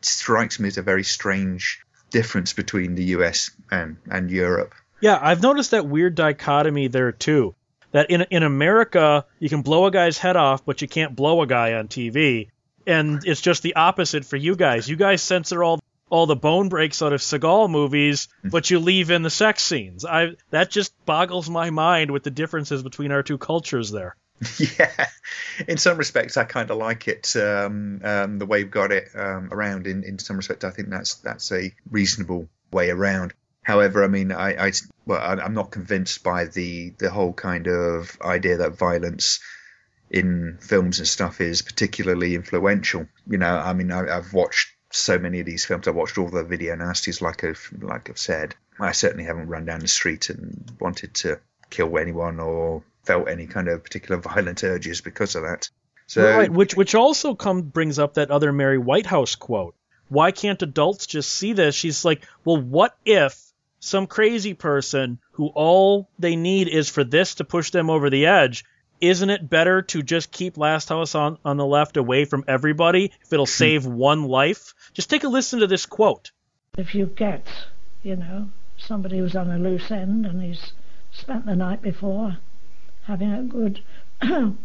[0.00, 4.74] It strikes me as a very strange difference between the US and, and Europe.
[5.00, 7.54] Yeah, I've noticed that weird dichotomy there too.
[7.92, 11.42] That in in America you can blow a guy's head off, but you can't blow
[11.42, 12.48] a guy on TV,
[12.86, 14.88] and it's just the opposite for you guys.
[14.88, 15.78] You guys censor all
[16.14, 18.50] all the bone breaks out of Seagal movies, hmm.
[18.50, 20.04] but you leave in the sex scenes.
[20.04, 24.14] I that just boggles my mind with the differences between our two cultures there.
[24.78, 25.06] Yeah,
[25.66, 29.08] in some respects, I kind of like it um, um, the way we've got it
[29.16, 29.88] um, around.
[29.88, 33.34] In, in some respects, I think that's that's a reasonable way around.
[33.64, 34.72] However, I mean, I, I
[35.06, 39.40] well, I'm not convinced by the the whole kind of idea that violence
[40.10, 43.08] in films and stuff is particularly influential.
[43.26, 45.88] You know, I mean, I, I've watched so many of these films.
[45.88, 48.54] I've watched all the video nasties, like I've like I've said.
[48.78, 53.46] I certainly haven't run down the street and wanted to kill anyone or felt any
[53.46, 55.68] kind of particular violent urges because of that.
[56.06, 59.74] So, right, which which also come brings up that other Mary Whitehouse quote.
[60.08, 61.74] Why can't adults just see this?
[61.74, 63.40] She's like, well, what if
[63.80, 68.26] some crazy person who all they need is for this to push them over the
[68.26, 68.64] edge
[69.08, 73.12] isn't it better to just keep Last House on, on the Left away from everybody
[73.22, 74.74] if it'll save one life?
[74.92, 76.30] Just take a listen to this quote.
[76.76, 77.46] If you get,
[78.02, 80.72] you know, somebody who's on a loose end and he's
[81.12, 82.38] spent the night before
[83.04, 83.80] having a good,
[84.22, 84.56] you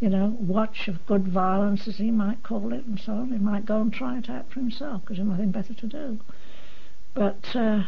[0.00, 3.64] know, watch of good violence, as he might call it, and so on, he might
[3.64, 6.20] go and try it out for himself because he's nothing better to do.
[7.14, 7.84] But uh,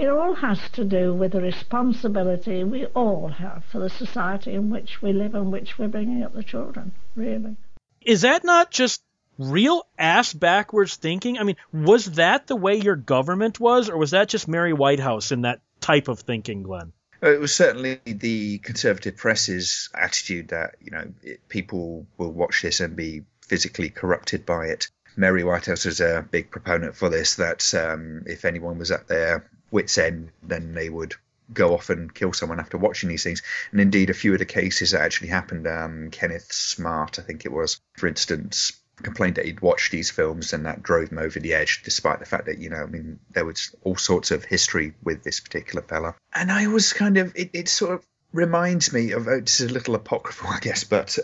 [0.00, 4.70] it all has to do with the responsibility we all have for the society in
[4.70, 7.54] which we live and which we're bringing up the children, really.
[8.00, 9.02] Is that not just
[9.36, 11.38] real ass backwards thinking?
[11.38, 15.32] I mean, was that the way your government was, or was that just Mary Whitehouse
[15.32, 16.92] in that type of thinking, Glenn?
[17.20, 22.80] It was certainly the conservative press's attitude that, you know, it, people will watch this
[22.80, 24.90] and be physically corrupted by it.
[25.14, 29.50] Mary Whitehouse was a big proponent for this, that um, if anyone was at their
[29.70, 31.14] wits' end, then they would
[31.52, 33.42] go off and kill someone after watching these things.
[33.72, 37.44] And indeed, a few of the cases that actually happened, um, Kenneth Smart, I think
[37.44, 41.40] it was, for instance, complained that he'd watched these films and that drove him over
[41.40, 44.44] the edge, despite the fact that, you know, I mean, there was all sorts of
[44.44, 46.14] history with this particular fella.
[46.34, 49.94] And I was kind of, it, it sort of reminds me of, it's a little
[49.94, 51.18] apocryphal, I guess, but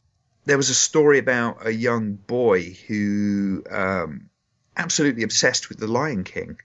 [0.45, 4.31] there was a story about a young boy who um,
[4.77, 6.59] absolutely obsessed with The Lion King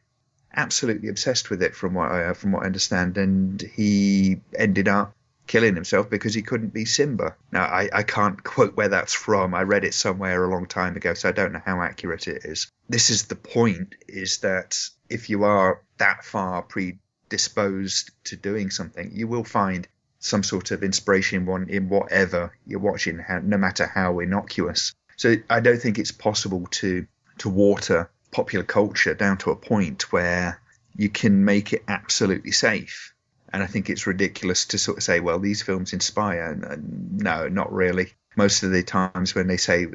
[0.56, 4.88] absolutely obsessed with it from what I uh, from what I understand, and he ended
[4.88, 5.16] up
[5.48, 7.36] killing himself because he couldn't be Simba.
[7.52, 9.54] Now I, I can't quote where that's from.
[9.54, 12.46] I read it somewhere a long time ago, so I don't know how accurate it
[12.46, 12.70] is.
[12.90, 14.78] This is the point: is that
[15.10, 19.88] if you are that far predisposed to doing something, you will find
[20.20, 24.94] some sort of inspiration in one in whatever you're watching, no matter how innocuous.
[25.18, 27.06] So I don't think it's possible to
[27.40, 30.60] to water popular culture down to a point where
[30.96, 33.14] you can make it absolutely safe.
[33.54, 36.56] And I think it's ridiculous to sort of say, well, these films inspire.
[36.82, 38.14] No, not really.
[38.38, 39.88] Most of the times when they say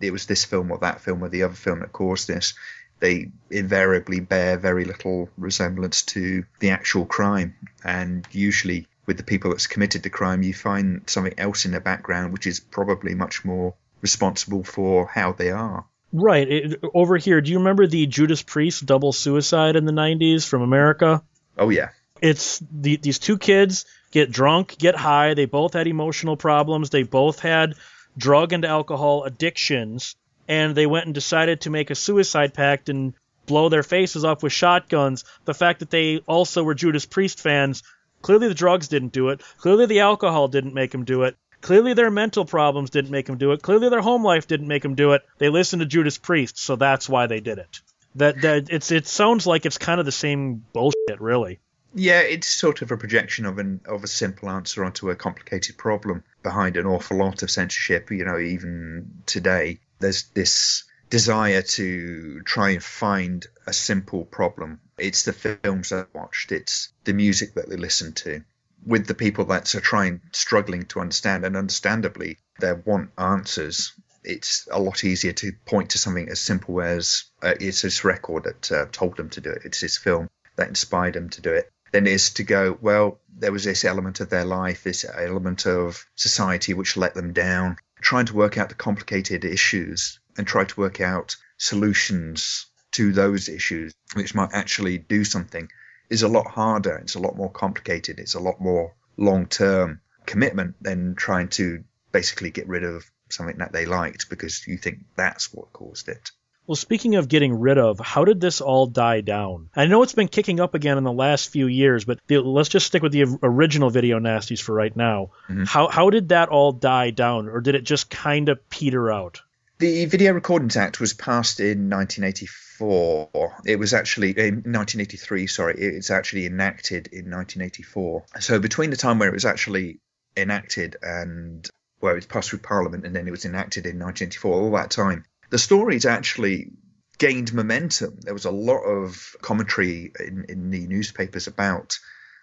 [0.00, 2.54] it was this film or that film or the other film that caused this,
[3.00, 7.54] they invariably bear very little resemblance to the actual crime.
[7.84, 11.80] And usually, with the people that's committed the crime, you find something else in the
[11.80, 15.84] background which is probably much more responsible for how they are.
[16.14, 16.48] Right.
[16.48, 20.62] It, over here, do you remember the Judas Priest double suicide in the 90s from
[20.62, 21.24] America?
[21.58, 21.88] Oh, yeah.
[22.22, 25.34] It's the, these two kids get drunk, get high.
[25.34, 26.90] They both had emotional problems.
[26.90, 27.74] They both had
[28.16, 30.14] drug and alcohol addictions.
[30.46, 33.14] And they went and decided to make a suicide pact and
[33.46, 35.24] blow their faces off with shotguns.
[35.46, 37.82] The fact that they also were Judas Priest fans,
[38.22, 39.42] clearly the drugs didn't do it.
[39.58, 41.36] Clearly the alcohol didn't make them do it.
[41.64, 43.62] Clearly, their mental problems didn't make them do it.
[43.62, 45.22] Clearly, their home life didn't make them do it.
[45.38, 47.80] They listened to Judas Priest, so that's why they did it.
[48.16, 51.60] That that it's it sounds like it's kind of the same bullshit, really.
[51.94, 55.78] Yeah, it's sort of a projection of an of a simple answer onto a complicated
[55.78, 58.10] problem behind an awful lot of censorship.
[58.10, 64.80] You know, even today, there's this desire to try and find a simple problem.
[64.98, 66.52] It's the films I watched.
[66.52, 68.44] It's the music that they listen to
[68.86, 73.92] with the people that are trying, struggling to understand, and understandably, they want answers.
[74.22, 78.44] It's a lot easier to point to something as simple as uh, it's this record
[78.44, 79.62] that uh, told them to do it.
[79.64, 81.70] It's this film that inspired them to do it.
[81.92, 85.66] Than it is to go, well, there was this element of their life, this element
[85.66, 87.76] of society which let them down.
[88.00, 93.48] Trying to work out the complicated issues and try to work out solutions to those
[93.48, 95.68] issues, which might actually do something,
[96.10, 96.96] is a lot harder.
[96.96, 98.18] It's a lot more complicated.
[98.18, 103.58] It's a lot more long term commitment than trying to basically get rid of something
[103.58, 106.30] that they liked because you think that's what caused it.
[106.66, 109.68] Well, speaking of getting rid of, how did this all die down?
[109.76, 112.70] I know it's been kicking up again in the last few years, but the, let's
[112.70, 115.30] just stick with the original Video Nasties for right now.
[115.48, 115.64] Mm-hmm.
[115.64, 119.42] How how did that all die down, or did it just kind of peter out?
[119.78, 123.62] The Video Recordings Act was passed in 1984.
[123.66, 125.48] It was actually in 1983.
[125.48, 128.24] Sorry, it's actually enacted in 1984.
[128.38, 129.98] So between the time where it was actually
[130.36, 134.52] enacted and where it was passed through Parliament and then it was enacted in 1984,
[134.54, 136.70] all that time, the stories actually
[137.18, 138.20] gained momentum.
[138.20, 141.98] There was a lot of commentary in, in the newspapers about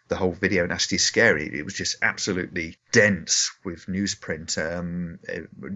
[0.10, 1.50] the whole video nasty scary.
[1.58, 5.20] It was just absolutely dense with newsprint um,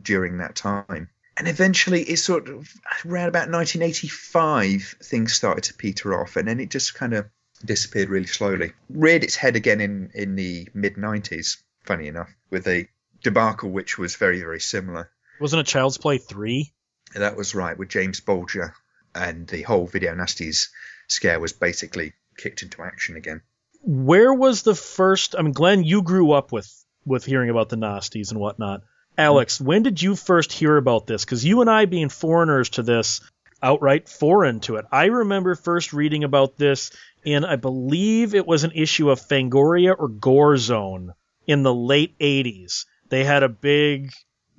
[0.02, 1.10] during that time.
[1.38, 2.71] And eventually, it sort of
[3.06, 7.28] around about 1985, things started to peter off, and then it just kind of
[7.63, 8.71] disappeared really slowly.
[8.89, 12.88] Reared its head again in, in the mid 90s, funny enough, with a
[13.21, 15.10] debacle which was very, very similar.
[15.39, 16.71] Wasn't it Child's Play 3?
[17.15, 18.74] That was right, with James Bulger,
[19.13, 20.69] and the whole Video Nasties
[21.08, 23.41] scare was basically kicked into action again.
[23.82, 25.36] Where was the first?
[25.38, 26.71] I mean, Glenn, you grew up with
[27.06, 28.82] with hearing about the Nasties and whatnot.
[29.17, 31.23] Alex, when did you first hear about this?
[31.23, 33.21] Because you and I, being foreigners to this,
[33.62, 34.86] outright foreign to it.
[34.91, 36.91] I remember first reading about this
[37.23, 41.13] in, I believe it was an issue of Fangoria or Gore Zone
[41.47, 42.86] in the late 80s.
[43.10, 44.12] They had a big,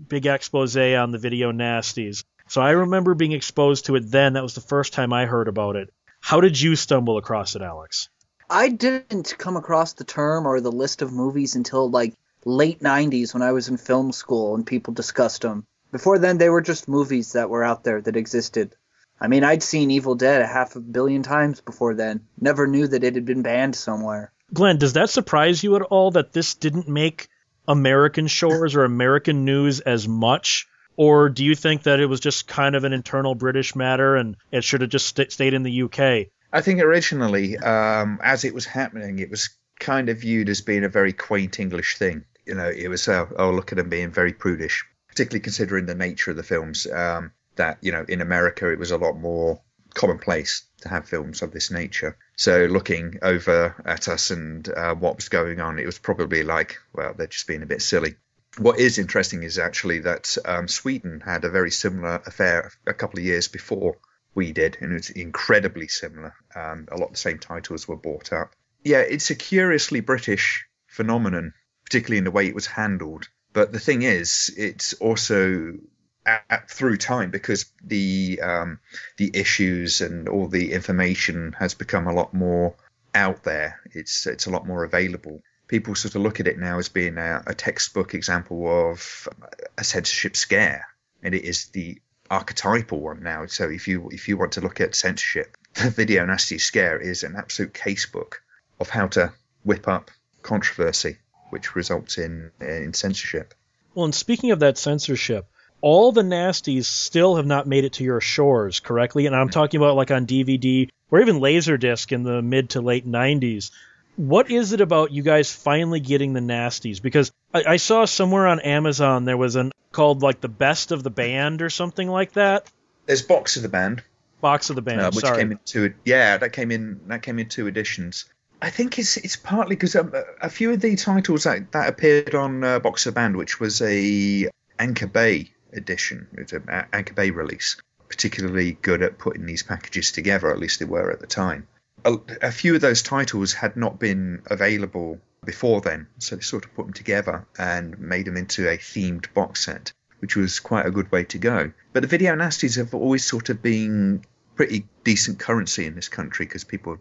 [0.08, 2.24] big expose on the video nasties.
[2.48, 4.34] So I remember being exposed to it then.
[4.34, 5.92] That was the first time I heard about it.
[6.20, 8.08] How did you stumble across it, Alex?
[8.48, 12.14] I didn't come across the term or the list of movies until like
[12.46, 15.66] late 90s when I was in film school and people discussed them.
[15.90, 18.74] Before then, they were just movies that were out there that existed.
[19.20, 22.20] I mean, I'd seen Evil Dead a half a billion times before then.
[22.40, 24.32] Never knew that it had been banned somewhere.
[24.52, 27.28] Glenn, does that surprise you at all that this didn't make
[27.66, 30.68] American shores or American news as much?
[30.96, 34.36] Or do you think that it was just kind of an internal British matter and
[34.52, 36.28] it should have just st- stayed in the UK?
[36.52, 40.84] I think originally, um, as it was happening, it was kind of viewed as being
[40.84, 42.24] a very quaint English thing.
[42.46, 45.94] You know, it was, uh, oh, look at them being very prudish, particularly considering the
[45.94, 46.86] nature of the films.
[46.86, 49.62] Um, that, you know, in America, it was a lot more
[49.94, 52.18] commonplace to have films of this nature.
[52.36, 56.78] So looking over at us and uh, what was going on, it was probably like,
[56.92, 58.16] well, they're just being a bit silly
[58.58, 63.18] what is interesting is actually that um, Sweden had a very similar affair a couple
[63.18, 63.96] of years before
[64.34, 66.34] we did, and it was incredibly similar.
[66.54, 68.54] Um, a lot of the same titles were bought up.
[68.84, 71.52] Yeah, it's a curiously British phenomenon,
[71.86, 73.28] particularly in the way it was handled.
[73.54, 75.78] But the thing is, it's also
[76.26, 78.80] at, at, through time because the um,
[79.16, 82.74] the issues and all the information has become a lot more
[83.14, 83.80] out there.
[83.92, 87.18] It's it's a lot more available people sort of look at it now as being
[87.18, 89.28] a, a textbook example of
[89.76, 90.86] a censorship scare,
[91.22, 93.46] and it is the archetypal one now.
[93.46, 97.22] So if you if you want to look at censorship, the video nasty scare is
[97.22, 98.34] an absolute casebook
[98.80, 99.32] of how to
[99.64, 100.10] whip up
[100.42, 101.18] controversy,
[101.50, 103.54] which results in in censorship.
[103.94, 105.46] Well, and speaking of that censorship,
[105.80, 109.78] all the nasties still have not made it to your shores correctly, and I'm talking
[109.78, 113.70] about like on DVD or even Laserdisc in the mid to late 90s
[114.16, 117.00] what is it about you guys finally getting the nasties?
[117.00, 121.02] Because I, I, saw somewhere on Amazon there was an called like the best of
[121.02, 122.70] the band or something like that.
[123.04, 124.02] There's box of the banned.
[124.40, 125.38] Box of the banned, uh, which sorry.
[125.38, 125.94] came in two.
[126.04, 127.00] Yeah, that came in.
[127.06, 128.26] That came in two editions.
[128.60, 132.34] I think it's it's partly because um, a few of the titles that, that appeared
[132.34, 134.48] on uh, Box of Banned, which was a
[134.78, 137.76] Anchor Bay edition, it's an Anchor Bay release,
[138.08, 140.50] particularly good at putting these packages together.
[140.50, 141.66] At least they were at the time
[142.06, 146.64] a, a few of those titles had not been available before then, so they sort
[146.64, 150.86] of put them together and made them into a themed box set, which was quite
[150.86, 151.72] a good way to go.
[151.92, 156.46] But the video nasties have always sort of been pretty decent currency in this country
[156.46, 156.98] because people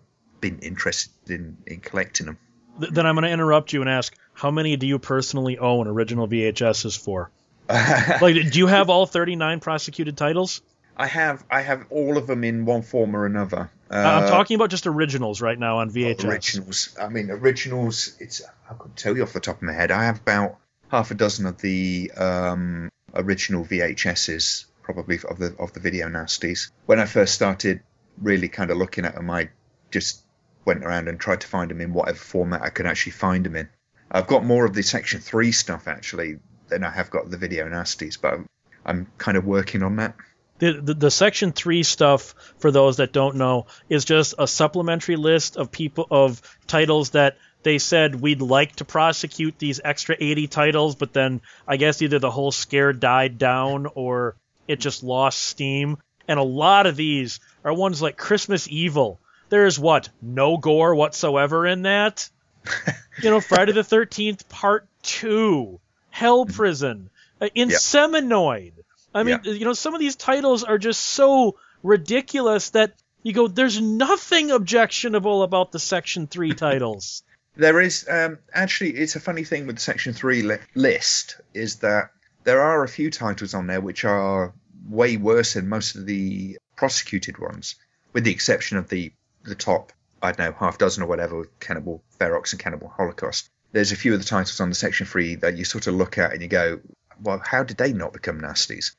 [0.49, 2.37] been interested in, in collecting them.
[2.79, 6.27] Then I'm going to interrupt you and ask, how many do you personally own original
[6.27, 7.31] VHSs for?
[7.69, 10.61] like, do you have all 39 prosecuted titles?
[10.97, 13.69] I have I have all of them in one form or another.
[13.89, 16.23] I'm Uh, talking about just originals right now on VHS.
[16.25, 16.95] originals.
[17.01, 18.15] I mean, originals.
[18.19, 19.91] It's I couldn't tell you off the top of my head.
[19.91, 20.57] I have about
[20.89, 26.71] half a dozen of the um, original VHSs, probably of the of the video nasties.
[26.85, 27.81] When I first started
[28.21, 29.49] really kind of looking at them, I
[29.91, 30.23] just
[30.65, 33.55] went around and tried to find them in whatever format I could actually find them
[33.55, 33.69] in.
[34.11, 36.39] I've got more of the Section Three stuff actually
[36.69, 38.39] than I have got the video nasties, but
[38.85, 40.15] I'm, kind of working on that.
[40.59, 45.17] The, the, the section three stuff, for those that don't know, is just a supplementary
[45.17, 50.47] list of people of titles that they said we'd like to prosecute these extra 80
[50.47, 54.35] titles, but then I guess either the whole scare died down or
[54.67, 55.97] it just lost steam.
[56.27, 59.19] And a lot of these are ones like Christmas Evil.
[59.49, 62.29] There's what no gore whatsoever in that.
[63.21, 65.79] you know, Friday the 13th Part Two,
[66.09, 68.73] Hell Prison, uh, Inseminoid.
[69.13, 73.47] I mean, you know, some of these titles are just so ridiculous that you go,
[73.47, 77.23] there's nothing objectionable about the Section 3 titles.
[77.55, 81.77] There is um, actually, it's a funny thing with the Section 3 li- list is
[81.77, 82.11] that
[82.43, 84.53] there are a few titles on there which are
[84.87, 87.75] way worse than most of the prosecuted ones,
[88.13, 89.11] with the exception of the,
[89.45, 89.91] the top,
[90.21, 93.49] I don't know, half dozen or whatever, Cannibal Ferox and Cannibal Holocaust.
[93.71, 96.17] There's a few of the titles on the Section 3 that you sort of look
[96.17, 96.79] at and you go,
[97.21, 98.95] well, how did they not become nasties?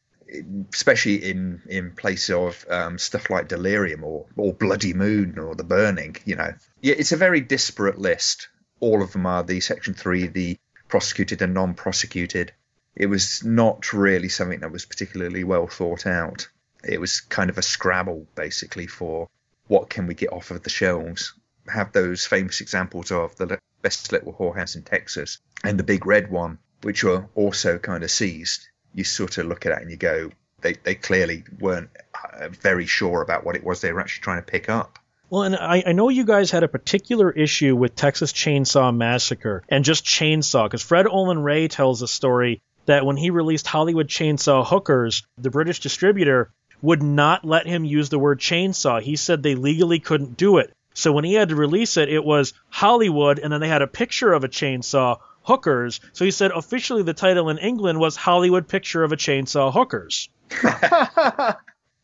[0.72, 5.64] especially in in place of um, stuff like Delirium or or Bloody Moon or The
[5.64, 6.16] Burning.
[6.24, 8.49] You know, yeah, it's a very disparate list.
[8.80, 12.53] All of them are the Section Three, the prosecuted and non-prosecuted.
[12.94, 16.49] It was not really something that was particularly well thought out.
[16.84, 19.28] It was kind of a scrabble, basically, for
[19.68, 21.34] what can we get off of the shelves.
[21.68, 26.30] Have those famous examples of the best little whorehouse in Texas and the big red
[26.30, 29.96] one, which were also kind of seized you sort of look at it and you
[29.96, 30.30] go,
[30.62, 31.90] they, they clearly weren't
[32.32, 34.98] uh, very sure about what it was they were actually trying to pick up.
[35.28, 39.62] Well, and I, I know you guys had a particular issue with Texas Chainsaw Massacre
[39.68, 44.08] and just Chainsaw, because Fred Olen Ray tells a story that when he released Hollywood
[44.08, 46.52] Chainsaw Hookers, the British distributor
[46.83, 49.01] would not let him use the word chainsaw.
[49.01, 50.72] He said they legally couldn't do it.
[50.95, 53.87] So when he had to release it, it was Hollywood, and then they had a
[53.87, 56.01] picture of a chainsaw hookers.
[56.12, 60.29] So he said officially the title in England was Hollywood Picture of a Chainsaw Hookers.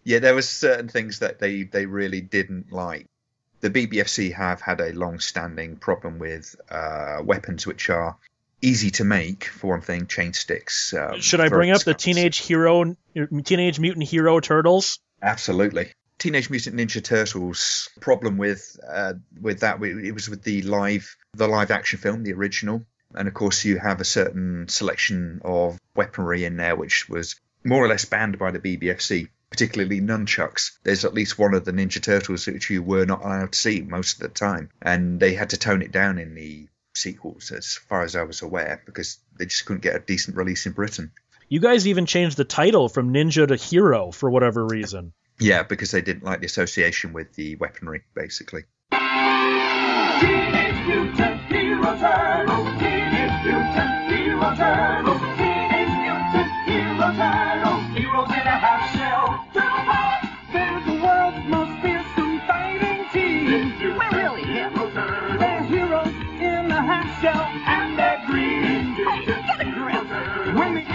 [0.05, 3.07] yeah, there was certain things that they, they really didn't like.
[3.61, 8.17] The BBFC have had a long-standing problem with uh, weapons which are
[8.63, 9.45] easy to make.
[9.45, 10.95] For one thing, chain sticks.
[10.95, 12.97] Um, Should I bring up the Teenage Hero,
[13.45, 15.01] Teenage Mutant Hero Turtles?
[15.21, 15.93] Absolutely.
[16.19, 21.49] Teenage Mutant Ninja Turtles problem with uh, with that it was with the live the
[21.49, 22.85] live action film the original
[23.15, 27.35] and of course you have a certain selection of weaponry in there which was
[27.65, 30.73] more or less banned by the BBFC, particularly nunchucks.
[30.83, 33.83] There's at least one of the Ninja Turtles which you were not allowed to see
[33.83, 36.69] most of the time, and they had to tone it down in the
[37.03, 40.67] sequels, as far as I was aware, because they just couldn't get a decent release
[40.67, 41.13] in Britain.
[41.49, 45.13] You guys even changed the title from Ninja to Hero for whatever reason.
[45.39, 48.63] Yeah, because they didn't like the association with the weaponry, basically.
[48.93, 52.79] Teenage Mutant Hero Turtles.
[52.79, 55.12] Teenage Mutant Hero Turtles.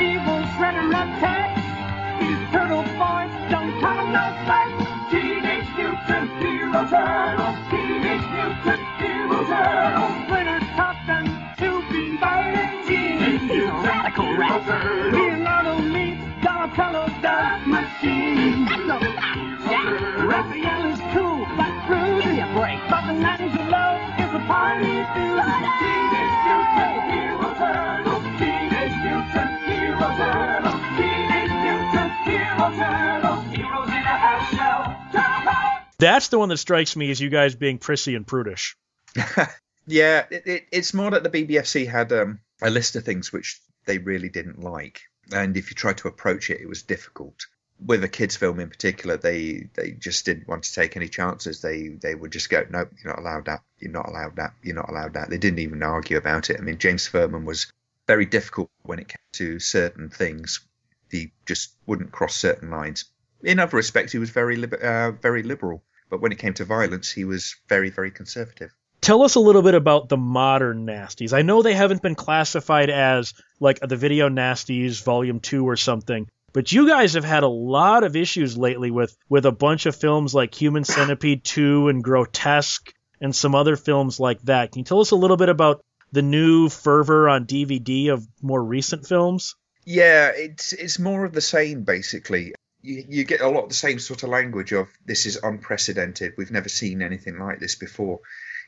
[0.02, 1.62] Evil shredder attacks,
[2.22, 4.70] these turtle boys don't 'em no slack.
[5.12, 7.27] Teenage Mutant Hero Turtles.
[36.08, 38.78] That's the one that strikes me as you guys being prissy and prudish.
[39.88, 43.60] yeah, it, it, it's more that the BBFC had um, a list of things which
[43.86, 45.01] they really didn't like,
[45.34, 47.45] and if you tried to approach it, it was difficult.
[47.86, 51.62] With a kids' film in particular, they they just didn't want to take any chances.
[51.62, 53.64] They they would just go, no, you're not allowed that.
[53.78, 54.53] You're not allowed that.
[54.64, 55.30] You're not allowed that.
[55.30, 56.58] They didn't even argue about it.
[56.58, 57.70] I mean, James Ferman was
[58.08, 60.62] very difficult when it came to certain things.
[61.12, 63.05] He just wouldn't cross certain lines.
[63.43, 67.12] In other respects, he was very uh, very liberal, but when it came to violence,
[67.12, 68.72] he was very very conservative.
[68.99, 71.32] Tell us a little bit about the modern nasties.
[71.32, 76.28] I know they haven't been classified as like the video nasties volume 2 or something,
[76.53, 79.95] But you guys have had a lot of issues lately with with a bunch of
[79.95, 82.91] films like Human Centipede 2 and Grotesque
[83.22, 84.72] and some other films like that.
[84.72, 88.64] Can you tell us a little bit about the new fervor on DVD of more
[88.64, 89.55] recent films?
[89.86, 92.55] Yeah, it's it's more of the same basically.
[92.82, 96.34] You, you get a lot of the same sort of language of this is unprecedented.
[96.38, 98.20] We've never seen anything like this before.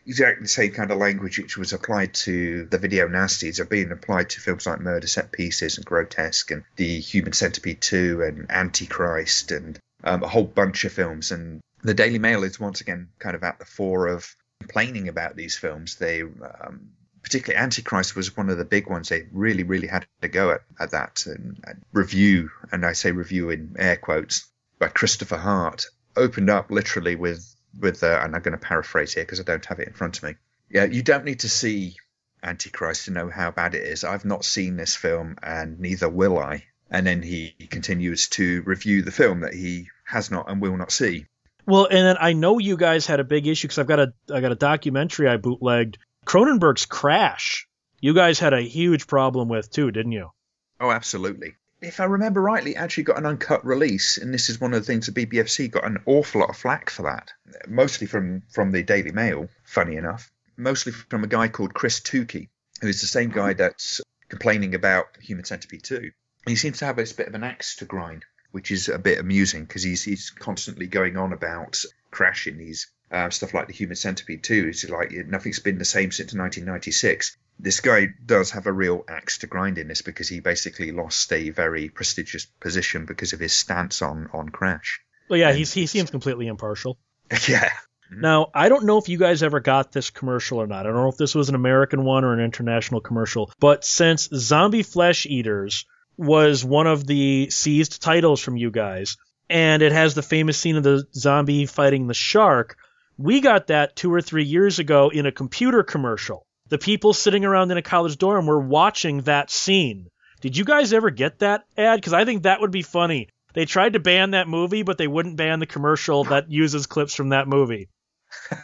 [0.05, 3.91] Exactly the same kind of language which was applied to the video nasties are being
[3.91, 8.49] applied to films like Murder Set Pieces and Grotesque and The Human Centipede 2 and
[8.49, 11.31] Antichrist and um, a whole bunch of films.
[11.31, 15.35] And the Daily Mail is once again kind of at the fore of complaining about
[15.35, 15.95] these films.
[15.95, 16.91] They um,
[17.21, 19.09] particularly Antichrist was one of the big ones.
[19.09, 23.11] They really, really had to go at, at that and, and review, and I say
[23.11, 24.47] review in air quotes,
[24.79, 29.23] by Christopher Hart, opened up literally with with, uh, and I'm going to paraphrase here
[29.23, 30.35] because I don't have it in front of me.
[30.69, 31.95] Yeah, you don't need to see
[32.41, 34.03] Antichrist to know how bad it is.
[34.03, 36.65] I've not seen this film, and neither will I.
[36.91, 40.91] And then he continues to review the film that he has not and will not
[40.91, 41.25] see.
[41.67, 44.13] Well, and then I know you guys had a big issue because I've got a
[44.33, 47.67] I got a documentary I bootlegged, Cronenberg's Crash.
[48.01, 50.31] You guys had a huge problem with too, didn't you?
[50.79, 51.55] Oh, absolutely.
[51.81, 54.85] If I remember rightly, actually got an uncut release, and this is one of the
[54.85, 57.31] things the BBFC got an awful lot of flack for that,
[57.67, 59.49] mostly from from the Daily Mail.
[59.63, 62.49] Funny enough, mostly from a guy called Chris Tookey,
[62.81, 66.11] who is the same guy that's complaining about Human Centipede 2.
[66.47, 69.19] He seems to have this bit of an axe to grind, which is a bit
[69.19, 73.95] amusing because he's he's constantly going on about crashing these uh, stuff like the Human
[73.95, 74.67] Centipede 2.
[74.69, 79.39] It's like nothing's been the same since 1996 this guy does have a real axe
[79.39, 83.53] to grind in this because he basically lost a very prestigious position because of his
[83.53, 85.01] stance on on Crash.
[85.29, 86.97] Well, yeah, he's, he seems completely impartial.
[87.47, 87.69] yeah.
[88.11, 90.87] Now, I don't know if you guys ever got this commercial or not.
[90.87, 94.27] I don't know if this was an American one or an international commercial, but since
[94.33, 95.85] Zombie Flesh Eaters
[96.17, 100.75] was one of the seized titles from you guys, and it has the famous scene
[100.77, 102.77] of the zombie fighting the shark,
[103.19, 106.45] we got that two or three years ago in a computer commercial.
[106.69, 110.07] The people sitting around in a college dorm were watching that scene.
[110.39, 111.99] Did you guys ever get that ad?
[111.99, 113.27] Because I think that would be funny.
[113.53, 117.13] They tried to ban that movie, but they wouldn't ban the commercial that uses clips
[117.13, 117.89] from that movie.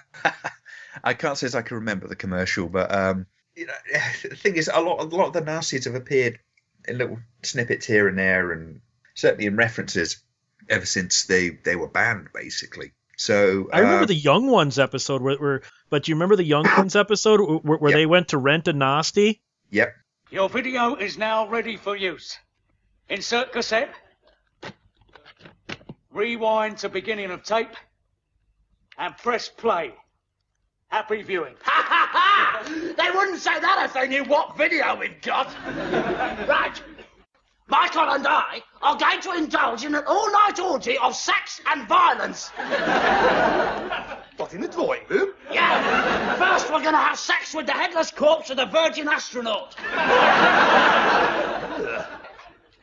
[1.03, 3.25] I can't say as I can remember the commercial, but um,
[3.57, 3.73] you know,
[4.23, 6.39] the thing is, a lot, a lot of the nasties have appeared
[6.87, 8.79] in little snippets here and there, and
[9.15, 10.23] certainly in references
[10.69, 12.93] ever since they they were banned, basically.
[13.17, 16.43] So I remember uh, the Young Ones episode where, where but do you remember the
[16.43, 17.97] Young Ones episode where, where Yep.
[17.97, 19.41] they went to rent a nasty?
[19.71, 19.93] Yep.
[20.31, 22.37] Your video is now ready for use.
[23.09, 23.93] Insert cassette.
[26.11, 27.69] Rewind to beginning of tape.
[28.97, 29.93] And press play.
[30.87, 31.55] Happy viewing.
[31.61, 32.63] Ha ha ha!
[32.69, 35.47] They wouldn't say that if they knew what video we've got.
[36.47, 36.81] right.
[37.67, 42.49] Michael and I are going to indulge in an all-night orgy of sex and violence.
[44.37, 45.29] What, in the drawing room?
[45.51, 46.35] Yeah.
[46.35, 49.75] First, we're going to have sex with the headless corpse of the Virgin astronaut.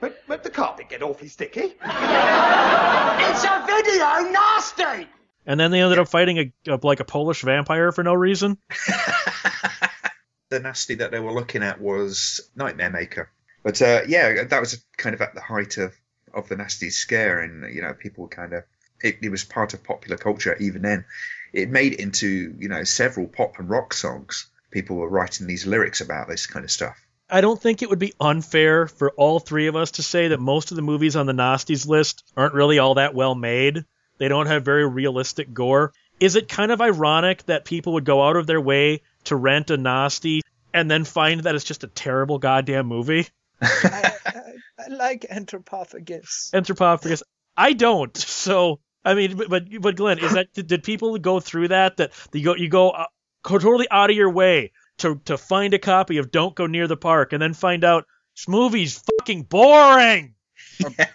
[0.00, 1.60] But, but the carpet get awfully sticky.
[1.60, 5.08] It's a video nasty.
[5.46, 8.58] And then they ended up fighting a, a like a Polish vampire for no reason.
[10.48, 13.30] the nasty that they were looking at was Nightmare Maker.
[13.62, 15.94] But uh, yeah, that was kind of at the height of,
[16.34, 18.64] of the nasty scare, and you know, people were kind of
[19.02, 21.04] it, it was part of popular culture even then.
[21.52, 24.48] It made it into you know several pop and rock songs.
[24.70, 26.98] People were writing these lyrics about this kind of stuff.
[27.28, 30.40] I don't think it would be unfair for all three of us to say that
[30.40, 33.84] most of the movies on the Nasties list aren't really all that well made.
[34.18, 35.92] They don't have very realistic gore.
[36.20, 39.70] Is it kind of ironic that people would go out of their way to rent
[39.70, 40.42] a Nasty
[40.74, 43.28] and then find that it's just a terrible goddamn movie?
[43.84, 44.42] I, I,
[44.78, 46.50] I like Anthropophagus.
[46.52, 47.22] Anthropophagus.
[47.56, 48.16] I don't.
[48.16, 51.96] So I mean, but but, but Glenn, is that did, did people go through that?
[51.98, 53.06] That you go you go uh,
[53.46, 56.96] totally out of your way to to find a copy of Don't Go Near the
[56.96, 58.06] Park and then find out
[58.36, 60.34] this movie's fucking boring.
[60.98, 61.10] yeah.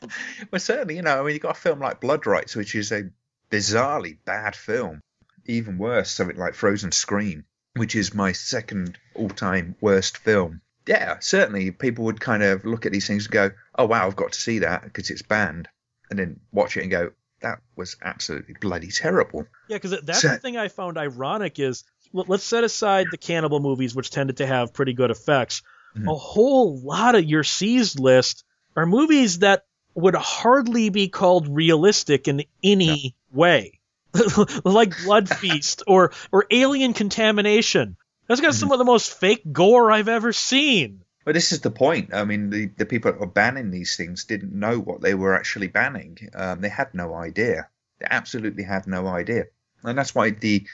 [0.52, 2.92] Well, certainly, you know, I mean, you got a film like Blood Rites, which is
[2.92, 3.10] a
[3.50, 5.02] bizarrely bad film.
[5.46, 7.46] Even worse, something like Frozen Scream,
[7.76, 10.62] which is my second all-time worst film.
[10.88, 14.16] Yeah, certainly, people would kind of look at these things and go, "Oh wow, I've
[14.16, 15.68] got to see that because it's banned,"
[16.10, 17.12] and then watch it and go,
[17.42, 21.84] "That was absolutely bloody terrible." Yeah, because that's So- the thing I found ironic is
[22.14, 25.62] let's set aside the cannibal movies, which tended to have pretty good effects.
[25.98, 26.10] Mhm.
[26.10, 32.28] A whole lot of your seized list are movies that would hardly be called realistic
[32.28, 33.80] in any way,
[34.64, 37.98] like Blood Feast or or Alien Contamination.
[38.28, 41.04] That's got some of the most fake gore I've ever seen.
[41.26, 42.14] Well, this is the point.
[42.14, 45.36] I mean, the, the people that were banning these things didn't know what they were
[45.36, 46.18] actually banning.
[46.34, 47.68] Um, they had no idea.
[48.00, 49.46] They absolutely had no idea,
[49.84, 50.66] and that's why the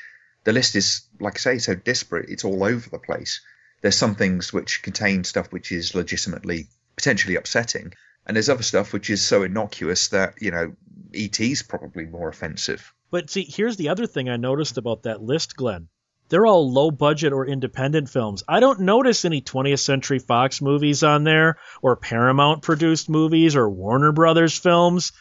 [0.43, 2.29] the list is, like I say, so disparate.
[2.29, 3.41] It's all over the place.
[3.81, 7.93] There's some things which contain stuff which is legitimately potentially upsetting,
[8.27, 10.75] and there's other stuff which is so innocuous that you know
[11.13, 12.93] ET's probably more offensive.
[13.09, 15.87] But see, here's the other thing I noticed about that list, Glenn.
[16.29, 18.43] They're all low budget or independent films.
[18.47, 23.69] I don't notice any 20th Century Fox movies on there, or Paramount produced movies, or
[23.69, 25.11] Warner Brothers films.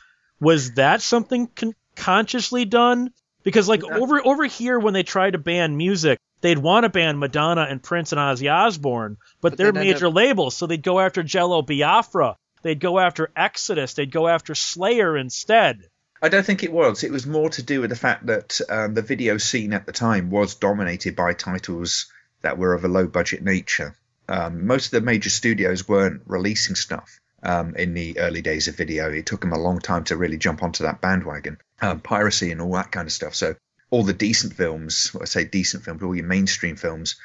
[0.40, 3.10] Was that something con- consciously done?
[3.44, 7.18] Because like over over here, when they tried to ban music, they'd want to ban
[7.18, 11.00] Madonna and Prince and Ozzy Osbourne, but, But they're major up- labels, so they'd go
[11.00, 15.82] after Jello Biafra, they'd go after Exodus, they'd go after Slayer instead.
[16.22, 17.02] I don't think it was.
[17.02, 19.92] It was more to do with the fact that um, the video scene at the
[19.92, 22.06] time was dominated by titles
[22.42, 23.96] that were of a low budget nature.
[24.28, 28.76] Um, most of the major studios weren't releasing stuff um, in the early days of
[28.76, 29.10] video.
[29.10, 32.60] It took them a long time to really jump onto that bandwagon, um, piracy and
[32.60, 33.34] all that kind of stuff.
[33.34, 33.56] So
[33.90, 37.16] all the decent films, I say decent films, all your mainstream films,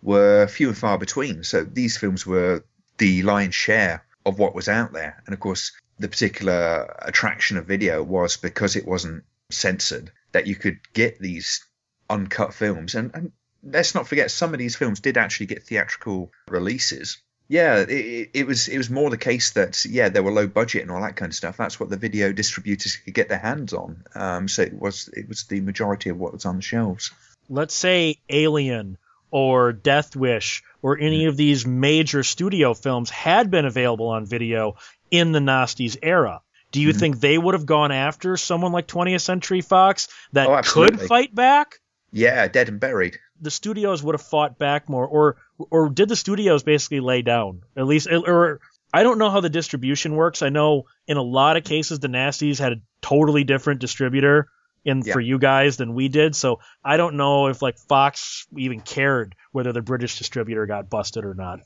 [0.00, 1.44] were few and far between.
[1.44, 2.64] So these films were
[2.96, 5.22] the lion's share of what was out there.
[5.26, 10.54] And of course, the particular attraction of video was because it wasn't censored that you
[10.54, 11.64] could get these
[12.10, 12.94] uncut films.
[12.94, 13.32] And, and
[13.62, 17.18] let's not forget, some of these films did actually get theatrical releases.
[17.50, 20.82] Yeah, it, it- was it was more the case that yeah they were low budget
[20.82, 21.56] and all that kind of stuff.
[21.56, 24.04] That's what the video distributors could get their hands on.
[24.14, 27.10] Um, so it was it was the majority of what was on the shelves.
[27.48, 28.98] let's say Alien
[29.30, 34.76] or Death Wish or any of these major studio films had been available on video
[35.10, 36.40] in the Nasties era.
[36.70, 36.98] Do you mm-hmm.
[36.98, 41.34] think they would have gone after someone like 20th Century Fox that Oh, could fight
[41.34, 41.76] back?
[42.12, 43.18] Yeah, dead and buried.
[43.40, 45.36] The studios would have fought back more, or
[45.70, 47.62] or did the studios basically lay down?
[47.76, 48.60] At least, or
[48.92, 50.42] I don't know how the distribution works.
[50.42, 54.48] I know in a lot of cases the Nasties had a totally different distributor
[54.84, 55.12] in Yeah.
[55.12, 56.34] for you guys than we did.
[56.34, 61.24] So I don't know if like Fox even cared whether the British distributor got busted
[61.24, 61.60] or not.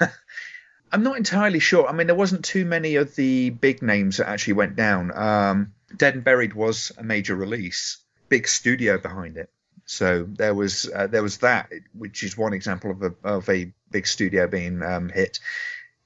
[0.92, 1.88] I'm not entirely sure.
[1.88, 5.16] I mean, there wasn't too many of the big names that actually went down.
[5.16, 9.50] Um, Dead and Buried was a major release, big studio behind it.
[9.86, 13.72] So there was uh, there was that, which is one example of a of a
[13.90, 15.40] big studio being um, hit.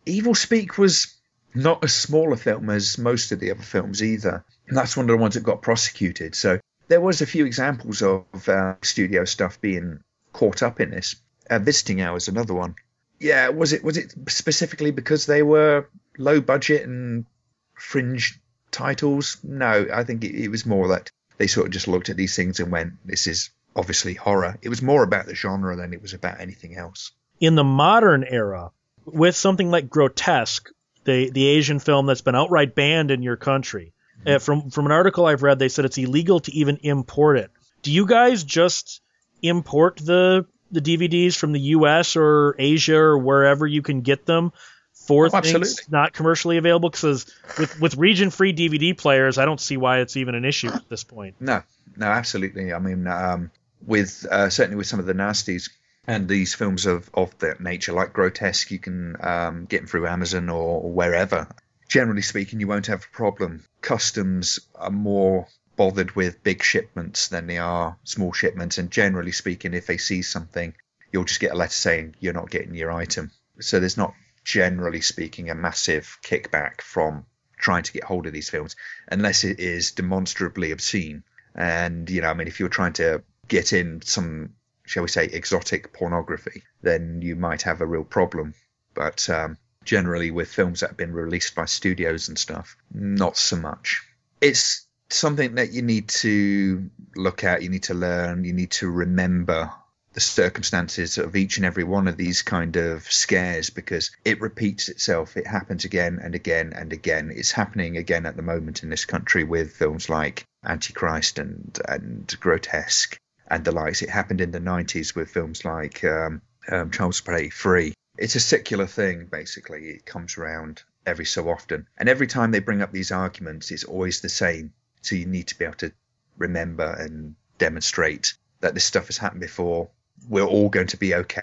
[0.07, 1.15] Evilspeak was
[1.55, 4.45] not a smaller film as most of the other films either.
[4.67, 6.35] And that's one of the ones that got prosecuted.
[6.35, 10.01] So there was a few examples of uh, studio stuff being
[10.33, 11.17] caught up in this.
[11.49, 12.75] Uh, Visiting Hours, another one.
[13.21, 15.89] Yeah, was it was it specifically because they were
[16.19, 17.27] low budget and
[17.75, 18.41] fringe
[18.71, 19.39] titles?
[19.43, 22.37] No, I think it, it was more that they sort of just looked at these
[22.37, 26.03] things and went, "This is obviously horror." It was more about the genre than it
[26.03, 27.13] was about anything else.
[27.41, 28.71] in the modern era
[29.05, 30.69] with something like grotesque
[31.05, 33.93] the the asian film that's been outright banned in your country
[34.27, 37.51] uh, from from an article i've read they said it's illegal to even import it
[37.83, 39.01] do you guys just
[39.41, 44.53] import the the dvds from the us or asia or wherever you can get them
[44.93, 45.85] for Oh, things absolutely.
[45.91, 47.27] not commercially available because
[47.59, 50.89] with with region free dvd players i don't see why it's even an issue at
[50.89, 51.63] this point No,
[51.97, 52.73] no, absolutely.
[52.73, 53.51] I mean, um,
[53.85, 55.71] with uh, certainly with some of the nasties
[56.07, 60.07] and these films of of that nature, like Grotesque, you can um, get them through
[60.07, 61.49] Amazon or, or wherever.
[61.89, 63.65] Generally speaking, you won't have a problem.
[63.81, 65.49] Customs are more
[65.79, 70.21] bothered with big shipments than they are small shipments, and generally speaking, if they see
[70.21, 70.75] something,
[71.13, 73.31] you'll just get a letter saying you're not getting your item.
[73.61, 74.13] So there's not
[74.45, 77.25] generally speaking a massive kickback from
[77.57, 78.75] trying to get hold of these films
[79.07, 81.23] unless it is demonstrably obscene.
[81.55, 84.55] And, you know, I mean, if you're trying to get in some,
[84.85, 88.55] shall we say, exotic pornography, then you might have a real problem.
[88.95, 93.57] But um, generally, with films that have been released by studios and stuff, not so
[93.57, 94.03] much.
[94.41, 98.91] It's something that you need to look at, you need to learn, you need to
[98.91, 99.73] remember
[100.15, 104.89] the circumstances of each and every one of these kind of scares because it repeats
[104.89, 105.37] itself.
[105.37, 107.31] It happens again and again and again.
[107.33, 112.35] It's happening again at the moment in this country with films like Antichrist and and
[112.41, 113.17] Grotesque
[113.49, 114.03] and the likes.
[114.03, 117.95] It happened in the 90s with films like um, um, Child's Play Free.
[118.17, 119.91] It's a secular thing, basically.
[119.91, 121.87] It comes around every so often.
[121.97, 124.73] And every time they bring up these arguments, it's always the same.
[125.03, 125.93] So you need to be able to
[126.37, 129.91] remember and demonstrate that this stuff has happened before.
[130.29, 131.43] We're all going to be okay.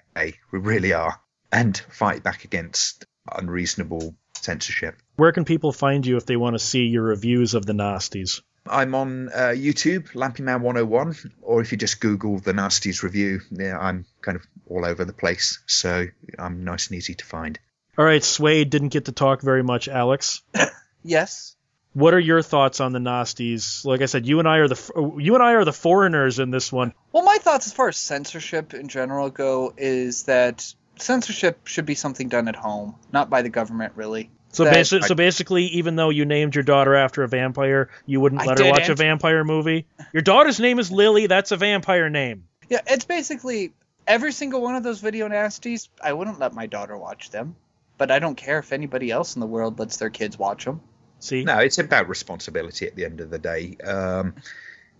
[0.52, 1.20] We really are.
[1.52, 5.02] And fight back against unreasonable censorship.
[5.16, 8.42] where can people find you if they want to see your reviews of the nasties
[8.68, 14.06] I'm on uh, YouTube, Lampyman101, or if you just Google the Nasties review, yeah, I'm
[14.22, 15.60] kind of all over the place.
[15.68, 16.08] So
[16.40, 17.60] I'm nice and easy to find.
[17.96, 20.42] All right, Swade didn't get to talk very much, Alex.
[21.08, 21.56] Yes.
[21.96, 23.86] What are your thoughts on the Nasties?
[23.86, 26.52] Like I said, you and I are the you and I are the foreigners in
[26.52, 26.94] this one.
[27.14, 31.96] Well, my thoughts as far as censorship in general go is that censorship should be
[31.96, 34.30] something done at home, not by the government, really.
[34.52, 38.20] So That- basically, so basically, even though you named your daughter after a vampire, you
[38.20, 39.88] wouldn't I let her watch a vampire movie.
[40.12, 41.28] Your daughter's name is Lily.
[41.28, 42.44] That's a vampire name.
[42.70, 43.74] Yeah, it's basically
[44.06, 45.88] every single one of those video nasties.
[46.04, 47.56] I wouldn't let my daughter watch them,
[47.98, 50.82] but I don't care if anybody else in the world lets their kids watch them.
[51.26, 53.76] See, No, it's about responsibility at the end of the day.
[53.84, 54.36] Um,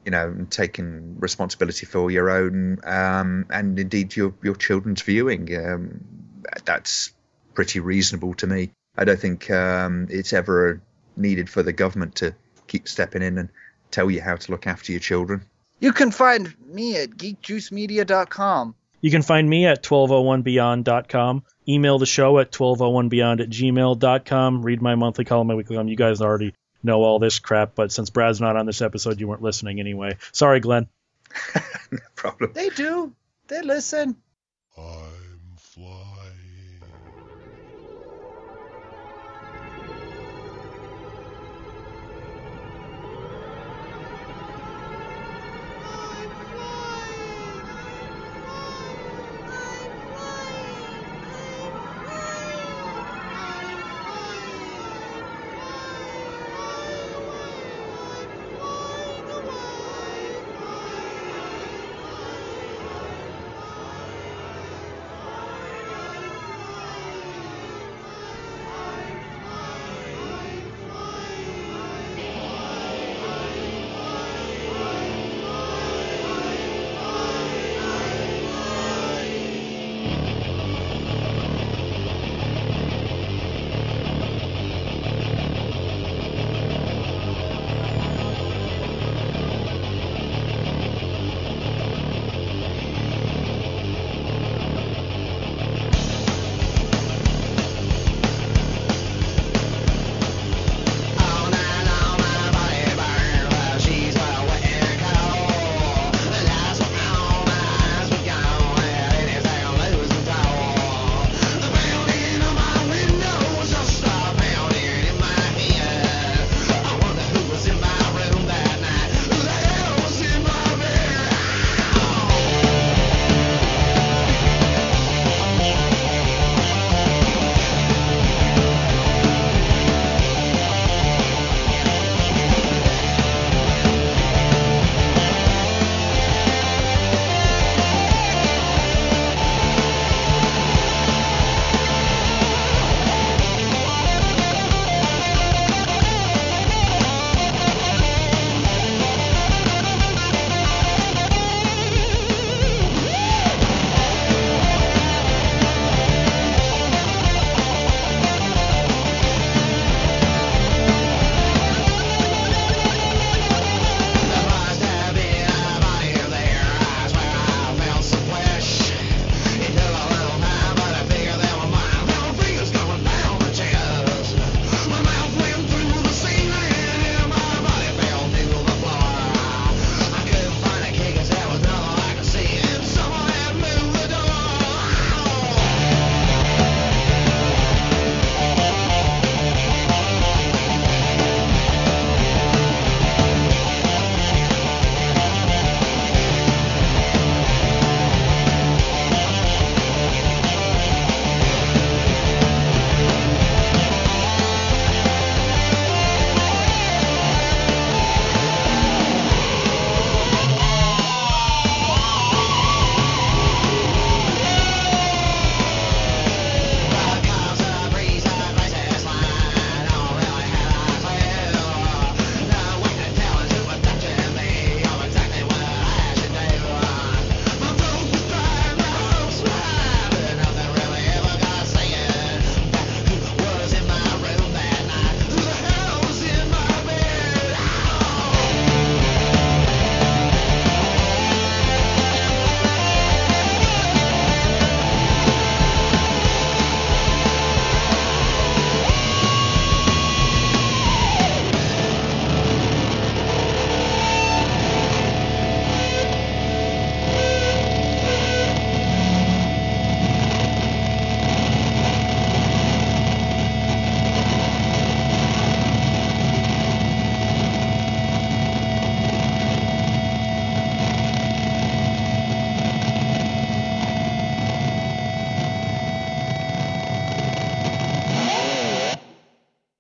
[0.04, 5.56] you know, taking responsibility for your own um, and indeed your your children's viewing.
[5.56, 6.04] Um,
[6.64, 7.12] that's
[7.54, 8.72] pretty reasonable to me.
[8.98, 10.82] I don't think um, it's ever
[11.16, 12.34] needed for the government to
[12.66, 13.50] keep stepping in and
[13.92, 15.46] tell you how to look after your children.
[15.80, 18.76] You can find me at geekjuicemedia.com.
[19.02, 21.44] You can find me at 1201beyond.com.
[21.68, 24.62] Email the show at 1201beyond at gmail.com.
[24.64, 25.88] Read my monthly column, my weekly column.
[25.88, 26.54] You guys already
[26.84, 30.18] know all this crap, but since Brad's not on this episode, you weren't listening anyway.
[30.32, 30.88] Sorry, Glenn.
[31.92, 32.52] no problem.
[32.54, 33.14] They do.
[33.48, 34.16] They listen.
[34.78, 35.15] I